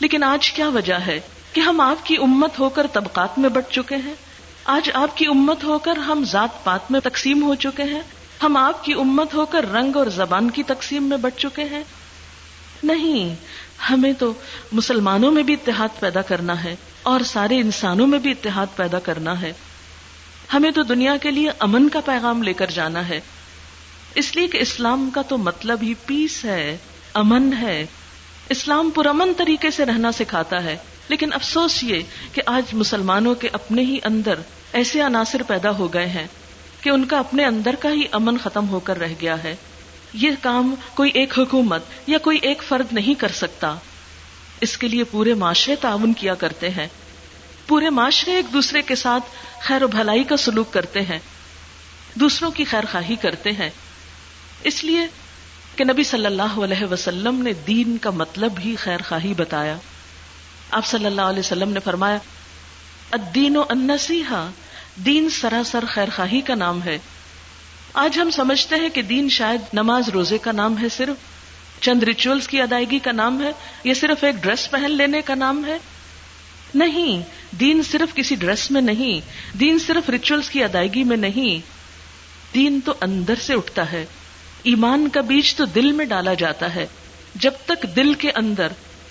لیکن 0.00 0.22
آج 0.22 0.52
کیا 0.52 0.68
وجہ 0.68 0.94
ہے 0.94 1.20
کہ 1.52 1.60
ہم 1.60 1.80
آپ 1.80 2.06
کی 2.06 2.16
امت 2.16 2.58
ہو 2.58 2.68
کر 2.68 2.86
طبقات 2.92 3.38
میں 3.38 3.48
بٹ 3.48 3.64
چکے 3.70 3.96
ہیں؟ 3.96 4.14
آج 4.64 4.90
آپ 4.94 5.16
کی 5.16 5.26
امت 5.26 5.64
ہو 5.64 5.78
کر 5.78 5.96
ہم 5.96 6.24
ذات 6.30 6.64
پات 6.64 6.90
میں 6.90 7.00
تقسیم 7.00 7.42
ہو 7.42 7.54
چکے 7.54 7.82
ہیں۔ 7.82 8.00
ہم 8.42 8.56
آپ 8.56 8.84
کی 8.84 8.92
امت 8.92 9.34
ہو 9.34 9.46
کر 9.46 9.72
رنگ 9.72 9.96
اور 9.96 10.06
زبان 10.06 10.50
کی 10.50 10.62
تقسیم 10.62 11.04
میں 11.04 11.16
بٹ 11.16 11.38
چکے 11.38 11.64
ہیں۔ 11.64 11.82
نہیں۔ 12.82 13.34
ہمیں 13.90 14.12
تو 14.12 14.32
مسلمانوں 14.72 15.32
میں 15.32 15.42
بھی 15.42 15.54
اتحاد 15.54 16.00
پیدا 16.00 16.22
کرنا 16.22 16.64
ہے 16.64 16.76
اور 17.02 17.20
سارے 17.20 17.60
انسانوں 17.60 18.06
میں 18.06 18.18
بھی 18.18 18.30
اتحاد 18.30 18.66
پیدا 18.76 18.98
کرنا 18.98 19.40
ہے۔ 19.40 19.52
ہمیں 20.54 20.70
تو 20.70 20.82
دنیا 20.82 21.16
کے 21.16 21.30
لیے 21.30 21.50
امن 21.58 21.88
کا 21.88 22.00
پیغام 22.00 22.42
لے 22.42 22.52
کر 22.52 22.66
جانا 22.66 23.08
ہے۔ 23.08 23.20
اس 24.14 24.36
لیے 24.36 24.46
کہ 24.46 24.58
اسلام 24.58 25.10
کا 25.14 25.22
تو 25.22 25.38
مطلب 25.38 25.78
ہی 25.82 25.94
پیس 26.06 26.44
ہے، 26.44 26.76
امن 27.14 27.52
ہے۔ 27.60 27.86
اسلام 28.48 28.90
پرامن 28.90 29.32
طریقے 29.36 29.70
سے 29.70 29.84
رہنا 29.84 30.12
سکھاتا 30.12 30.64
ہے۔ 30.64 30.76
لیکن 31.08 31.32
افسوس 31.32 31.84
یہ 31.84 32.00
کہ 32.32 32.42
آج 32.46 32.74
مسلمانوں 32.74 33.34
کے 33.34 33.48
اپنے 33.52 33.82
ہی 33.82 33.98
اندر 34.04 34.34
ایسے 34.72 35.00
عناصر 35.00 35.42
پیدا 35.42 35.70
ہو 35.70 35.94
گئے 35.94 36.06
ہیں 36.06 36.26
کہ 36.80 36.90
ان 36.90 37.04
کا 37.04 37.18
اپنے 37.18 37.44
اندر 37.44 37.74
کا 37.74 37.92
ہی 37.92 38.02
امن 38.12 38.38
ختم 38.38 38.68
ہو 38.68 38.80
کر 38.80 38.98
رہ 38.98 39.08
گیا 39.20 39.44
ہے۔ 39.44 39.56
یہ 40.14 40.30
کام 40.42 40.74
کوئی 40.94 41.10
ایک 41.14 41.38
حکومت 41.38 41.82
یا 42.06 42.18
کوئی 42.18 42.38
ایک 42.42 42.62
فرد 42.68 42.86
نہیں 42.92 43.20
کر 43.20 43.28
سکتا۔ 43.28 43.74
اس 44.60 44.78
کے 44.78 44.88
لیے 44.88 45.04
پورے 45.04 45.34
معاشرے 45.34 45.76
تعاون 45.76 46.12
کیا 46.12 46.34
کرتے 46.34 46.70
ہیں۔ 46.70 46.86
پورے 47.66 47.90
معاشرے 47.90 48.34
ایک 48.34 48.52
دوسرے 48.52 48.82
کے 48.82 48.94
ساتھ 48.94 49.24
خیر 49.62 49.82
و 49.82 49.86
بھلائی 49.86 50.24
کا 50.24 50.36
سلوک 50.36 50.72
کرتے 50.72 51.02
ہیں۔ 51.02 51.18
دوسروں 52.14 52.50
کی 52.50 52.64
خیر 52.64 52.84
خواہی 52.92 53.16
کرتے 53.16 53.52
ہیں۔ 53.52 53.70
اس 54.64 54.84
لیے 54.84 55.00
کہ 55.76 55.84
نبی 55.84 56.04
صلی 56.04 56.26
اللہ 56.26 56.42
علیہ 56.42 56.84
وسلم 56.84 57.42
نے 57.42 57.52
دین 57.52 57.98
کا 57.98 58.10
مطلب 58.10 58.52
ہی 58.64 58.76
خیر 58.76 58.98
خواہی 59.08 59.34
بتایا۔ 59.34 59.76
آپ 60.70 60.86
صلی 60.86 61.06
اللہ 61.06 61.22
علیہ 61.22 61.40
وسلم 61.40 61.70
نے 61.70 61.80
فرمایا، 61.80 62.18
الدین 63.10 63.56
و 63.56 63.62
انسیحا 63.70 64.50
دین 64.96 65.30
سراسر 65.30 65.84
خیر 65.88 66.08
خواہی 66.16 66.40
کا 66.40 66.54
نام 66.54 66.82
ہے۔ 66.82 66.98
آج 67.94 68.18
ہم 68.18 68.30
سمجھتے 68.30 68.76
ہیں 68.76 68.88
کہ 68.88 69.02
دین 69.02 69.28
شاید 69.28 69.60
نماز 69.72 70.08
روزے 70.08 70.38
کا 70.38 70.52
نام 70.52 70.78
ہے، 70.78 70.88
صرف 70.88 71.16
چند 71.80 72.02
ریچولس 72.02 72.48
کی 72.48 72.60
ادائیگی 72.60 72.98
کا 72.98 73.12
نام 73.12 73.42
ہے 73.42 73.52
یہ 73.84 73.94
صرف 73.94 74.24
ایک 74.24 74.34
ڈریس 74.34 74.70
پہن 74.70 74.90
لینے 74.90 75.20
کا 75.20 75.34
نام 75.34 75.64
ہے؟ 75.64 75.78
نہیں، 76.74 77.22
دین 77.56 77.82
صرف 77.82 78.14
کسی 78.14 78.34
ڈریس 78.34 78.70
میں 78.70 78.80
نہیں، 78.80 79.20
دین 79.56 79.78
صرف 79.78 80.10
ریچولس 80.10 80.50
کی 80.50 80.64
ادائیگی 80.64 81.04
میں 81.04 81.16
نہیں۔ 81.16 81.66
دین 82.54 82.80
تو 82.84 82.94
اندر 83.00 83.34
سے 83.34 83.54
اٹھتا 83.54 83.92
ہے۔ 83.92 84.06
ایمان 84.62 85.08
کا 85.08 85.20
بیج 85.20 85.54
تو 85.54 85.64
دل 85.64 85.92
میں 85.92 86.04
ڈالا 86.04 86.34
جاتا 86.34 86.74
ہے۔ 86.74 86.86
جب 87.34 87.52
تک 87.66 87.86
دل 87.96 88.14
کے 88.14 88.30
اندر 88.30 88.68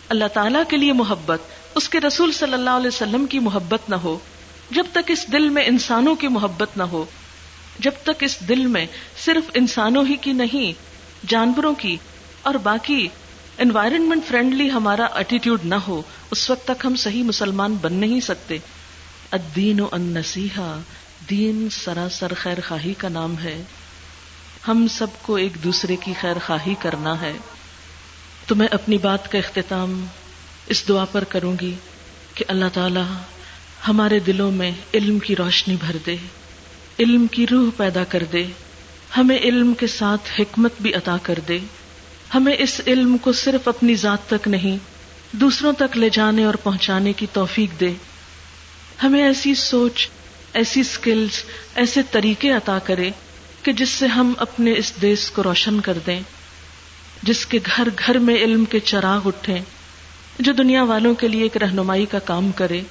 اللہ 0.09 0.27
تعالیٰ 0.33 0.63
کے 0.69 0.77
لیے 0.77 0.93
محبت، 0.93 1.39
اس 1.75 1.89
کے 1.89 1.99
رسول 1.99 2.31
صلی 2.31 2.53
اللہ 2.53 2.69
علیہ 2.69 2.87
وسلم 2.87 3.25
کی 3.25 3.39
محبت 3.39 3.89
نہ 3.89 3.95
ہو، 3.95 4.19
جب 4.71 4.83
تک 4.91 5.11
اس 5.11 5.31
دل 5.31 5.49
میں 5.49 5.65
انسانوں 5.65 6.15
کی 6.15 6.27
محبت 6.27 6.77
نہ 6.77 6.83
ہو 6.83 7.05
جب 7.81 7.91
تک 8.03 8.23
اس 8.23 8.39
دل 8.49 8.65
میں 8.65 8.85
صرف 9.25 9.49
انسانوں 9.53 10.05
ہی 10.05 10.15
کی 10.15 10.33
نہیں، 10.33 10.73
جانوروں 11.27 11.75
کی 11.75 11.97
اور 12.41 12.53
باقی 12.53 13.07
انوائرمنٹ 13.57 14.25
فرینڈلی 14.25 14.71
ہمارا 14.71 15.05
ایٹیٹیوڈ 15.05 15.59
نہ 15.63 15.75
ہو، 15.75 16.01
اس 16.31 16.49
وقت 16.49 16.67
تک 16.67 16.85
ہم 16.85 16.95
صحیح 16.95 17.23
مسلمان 17.23 17.75
بن 17.81 17.93
نہیں 17.93 18.19
سکتے۔ 18.19 18.57
الدین 19.31 19.79
و 19.79 19.87
ان 19.91 20.15
دین 21.29 21.67
سراسر 21.71 22.33
خیر 22.37 22.57
خواہی 22.67 22.93
کا 22.93 23.09
نام 23.09 23.37
ہے۔ 23.37 23.63
ہم 24.67 24.87
سب 24.87 25.07
کو 25.21 25.35
ایک 25.35 25.63
دوسرے 25.63 25.95
کی 25.95 26.13
خیر 26.21 26.37
خواہی 26.45 26.75
کرنا 26.79 27.21
ہے۔ 27.21 27.33
تو 28.47 28.55
میں 28.55 28.67
اپنی 28.71 28.97
بات 28.97 29.31
کا 29.31 29.37
اختتام 29.37 30.05
اس 30.67 30.87
دعا 30.87 31.05
پر 31.05 31.23
کروں 31.23 31.55
گی 31.61 31.75
کہ 32.35 32.45
اللہ 32.47 32.65
تعالی 32.73 33.01
ہمارے 33.87 34.19
دلوں 34.19 34.51
میں 34.51 34.71
علم 34.93 35.19
کی 35.19 35.35
روشنی 35.35 35.75
بھر 35.79 35.95
دے۔ 36.05 36.15
علم 36.99 37.27
کی 37.27 37.45
روح 37.51 37.69
پیدا 37.77 38.03
کر 38.03 38.23
دے۔ 38.31 38.45
ہمیں 39.17 39.37
علم 39.37 39.73
کے 39.73 39.87
ساتھ 39.87 40.41
حکمت 40.41 40.71
بھی 40.81 40.93
عطا 40.93 41.17
کر 41.23 41.39
دے۔ 41.47 41.59
ہمیں 42.35 42.55
اس 42.59 42.81
علم 42.87 43.17
کو 43.17 43.31
صرف 43.31 43.67
اپنی 43.67 43.95
ذات 43.95 44.29
تک 44.29 44.47
نہیں، 44.47 44.77
دوسروں 45.31 45.73
تک 45.73 45.97
لے 45.97 46.09
جانے 46.09 46.43
اور 46.43 46.53
پہنچانے 46.53 47.13
کی 47.13 47.25
توفیق 47.33 47.79
دے۔ 47.79 47.93
ہمیں 49.03 49.23
ایسی 49.23 49.55
سوچ، 49.55 50.09
ایسی 50.53 50.83
سکلز 50.83 51.43
ایسے 51.75 52.01
طریقے 52.11 52.51
عطا 52.51 52.79
کرے 52.79 53.09
کہ 53.63 53.71
جس 53.71 53.89
سے 53.89 54.07
ہم 54.07 54.33
اپنے 54.37 54.73
اس 54.77 54.93
دیس 55.01 55.31
کو 55.31 55.43
روشن 55.43 55.79
کر 55.79 55.97
دیں، 56.05 56.21
جس 57.23 57.45
کے 57.45 57.59
گھر 57.75 57.87
گھر 58.05 58.17
میں 58.17 58.35
علم 58.35 58.65
کے 58.65 58.79
چراغ 58.79 59.27
اٹھیں، 59.27 59.59
جو 60.39 60.53
دنیا 60.53 60.83
والوں 60.83 61.13
کے 61.13 61.27
لیے 61.27 61.43
ایک 61.43 61.57
رہنمائی 61.57 62.05
کا 62.05 62.19
کام 62.19 62.51
کرے۔ 62.51 62.81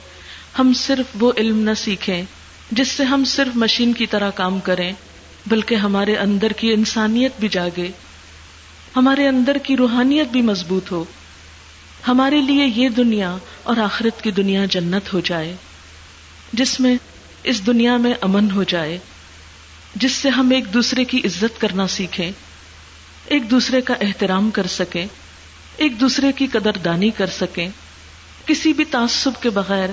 ہم 0.59 0.73
صرف 0.73 1.23
وہ 1.23 1.33
علم 1.37 1.59
نہ 1.59 1.75
سیکھیں 1.77 2.23
جس 2.71 2.89
سے 2.89 3.05
ہم 3.05 3.25
صرف 3.25 3.57
مشین 3.57 3.93
کی 3.93 4.07
طرح 4.07 4.31
کام 4.31 4.61
کریں، 4.61 4.93
بلکہ 5.47 5.75
ہمارے 5.75 6.17
اندر 6.17 6.53
کی 6.53 6.73
انسانیت 6.73 7.33
بھی 7.41 7.49
جاگے، 7.49 7.91
ہمارے 8.97 9.29
اندر 9.29 9.59
کی 9.63 9.77
روحانیت 9.77 10.29
بھی 10.29 10.43
مضبوط 10.43 10.93
ہو، 10.93 11.05
ہمارے 12.09 12.41
لیے 12.41 12.67
یہ 12.67 12.89
دنیا 12.89 13.37
اور 13.63 13.77
آخرت 13.77 14.23
کی 14.23 14.31
دنیا 14.31 14.65
جنت 14.65 15.13
ہو 15.13 15.21
جائے، 15.21 15.57
جس 16.53 16.81
میں 16.81 16.97
اس 17.43 17.67
دنیا 17.67 17.97
میں 17.97 18.15
امن 18.21 18.51
ہو 18.51 18.63
جائے، 18.63 18.99
جس 19.95 20.13
سے 20.13 20.29
ہم 20.29 20.51
ایک 20.51 20.75
دوسرے 20.75 21.05
کی 21.05 21.19
عزت 21.25 21.61
کرنا 21.61 21.87
سیکھیں، 21.87 22.31
ایک 23.27 23.51
دوسرے 23.51 23.81
کا 23.81 23.95
احترام 24.01 24.51
کر 24.51 24.67
سکیں، 24.67 25.07
ایک 25.77 26.01
دوسرے 26.01 26.33
کی 26.33 26.47
قدر 26.47 26.73
دانی 26.73 27.11
کر 27.11 27.27
سکیں، 27.27 27.69
کسی 28.47 28.73
بھی 28.73 28.85
تعصب 28.85 29.43
کے 29.43 29.51
بغیر 29.51 29.89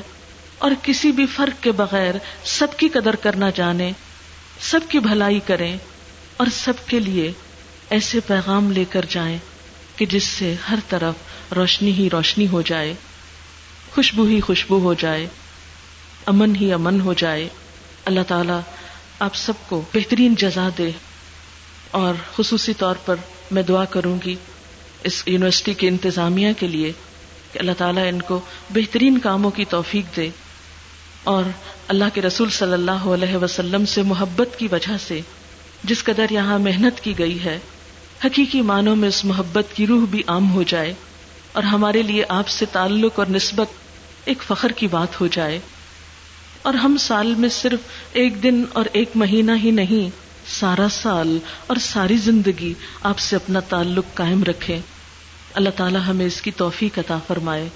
اور 0.58 0.72
کسی 0.82 1.12
بھی 1.12 1.26
فرق 1.26 1.64
کے 1.64 1.72
بغیر 1.72 2.16
سب 2.44 2.68
کی 2.78 2.90
قدر 2.90 3.16
کرنا 3.16 3.50
جانے، 3.50 3.92
سب 4.60 4.80
کی 4.90 5.00
بھلائی 5.00 5.40
کریں 5.40 5.78
اور 6.38 6.48
سب 6.52 6.74
کے 6.88 7.00
لیے 7.00 7.32
ایسے 7.90 8.20
پیغام 8.20 8.72
لے 8.72 8.86
کر 8.90 9.06
جائیں 9.10 9.38
کہ 9.96 10.06
جس 10.06 10.24
سے 10.24 10.56
ہر 10.70 10.80
طرف 10.90 11.14
روشنی 11.54 11.92
ہی 11.92 12.10
روشنی 12.10 12.48
ہو 12.48 12.62
جائے، 12.62 12.94
خوشبو 13.96 14.24
ہی 14.24 14.40
خوشبو 14.40 14.80
ہو 14.80 14.94
جائے، 14.94 15.28
امن 16.26 16.56
ہی 16.56 16.74
امن 16.74 17.02
ہو 17.02 17.14
جائے۔ 17.14 17.50
اللہ 18.06 18.20
تعالی 18.28 18.54
آپ 19.20 19.36
سب 19.36 19.54
کو 19.68 19.82
بہترین 19.94 20.36
جزا 20.36 20.70
دے۔ 20.78 20.92
اور 21.92 22.14
خصوصی 22.36 22.74
طور 22.74 22.96
پر 23.06 23.16
میں 23.52 23.64
دعا 23.64 23.86
کروں 23.86 24.18
گی 24.26 24.36
اس 25.04 25.24
یونیورسٹی 25.26 25.74
کے 25.74 25.88
انتظامیہ 25.88 26.54
کے 26.58 26.68
لیے 26.68 26.92
کہ 27.54 27.60
اللہ 27.60 27.72
تعالیٰ 27.78 28.10
ان 28.10 28.22
کو 28.22 28.40
بہترین 28.70 29.18
کاموں 29.18 29.52
کی 29.52 29.66
توفیق 29.66 30.16
دے۔ 30.16 30.30
اور 31.24 31.44
اللہ 31.88 32.04
کے 32.14 32.22
رسول 32.22 32.50
صلی 32.50 32.74
اللہ 32.74 32.92
علیہ 32.92 33.36
وسلم 33.36 33.86
سے 33.86 34.04
محبت 34.04 34.60
کی 34.60 34.68
وجہ 34.72 34.98
سے 35.08 35.22
جس 35.84 36.04
قدر 36.04 36.26
یہاں 36.30 36.60
محنت 36.60 37.00
کی 37.00 37.20
گئی 37.20 37.44
ہے، 37.44 37.60
حقیقی 38.26 38.62
معنوں 38.62 38.96
میں 38.96 39.08
اس 39.08 39.26
محبت 39.26 39.76
کی 39.76 39.88
روح 39.88 40.06
بھی 40.10 40.24
عام 40.28 40.52
ہو 40.52 40.64
جائے 40.64 40.94
اور 41.52 41.64
ہمارے 41.64 42.02
لیے 42.02 42.24
آپ 42.30 42.48
سے 42.48 42.66
تعلق 42.72 43.20
اور 43.20 43.28
نسبت 43.28 43.68
ایک 44.26 44.44
فخر 44.48 44.72
کی 44.72 44.88
بات 44.88 45.22
ہو 45.22 45.28
جائے۔ 45.28 45.60
اور 46.62 46.74
ہم 46.74 46.98
سال 46.98 47.36
میں 47.36 47.50
صرف 47.50 47.80
ایک 48.14 48.44
دن 48.44 48.64
اور 48.74 48.86
ایک 48.92 49.10
مہینہ 49.16 49.52
ہی 49.64 49.72
نہیں، 49.72 50.10
سارا 50.48 50.88
سال 50.92 51.40
اور 51.68 51.78
ساری 51.78 52.18
زندگی 52.18 52.74
آپ 53.04 53.20
سے 53.20 53.36
اپنا 53.36 53.60
تعلق 53.60 54.06
قائم 54.14 54.44
رکھے 54.44 54.80
اللہ 55.54 55.70
تعالی 55.70 56.00
ہمیں 56.08 56.26
اس 56.26 56.42
کی 56.42 56.52
توفیق 56.52 57.00
عطا 57.00 57.18
فرمائے۔ 57.28 57.70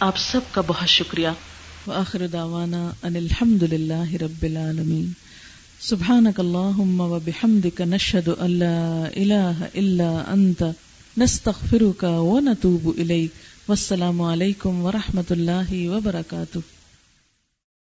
آپ 0.00 0.16
سب 0.16 0.40
کا 0.50 0.60
بہت 0.66 0.88
شکریہ۔ 0.88 1.28
وآخر 1.88 2.26
دعوانا 2.26 2.90
ان 3.02 3.16
الحمد 3.16 3.62
للہ 3.62 4.12
رب 4.22 4.42
العالمین. 4.42 5.06
سبحانك 5.80 6.38
اللهم 6.38 7.00
وبحمدك 7.00 7.80
نشهد 7.80 8.28
ان 8.38 8.50
لا 8.50 9.08
اله 9.16 9.66
الا 9.74 10.24
انت. 10.32 10.62
نستغفرك 11.18 12.02
ونتوب 12.02 12.88
اليك 12.98 13.30
والسلام 13.68 14.20
علیکم 14.22 14.84
ورحمۃ 14.84 15.30
اللہ 15.30 15.72
وبرکاتہ. 15.72 16.58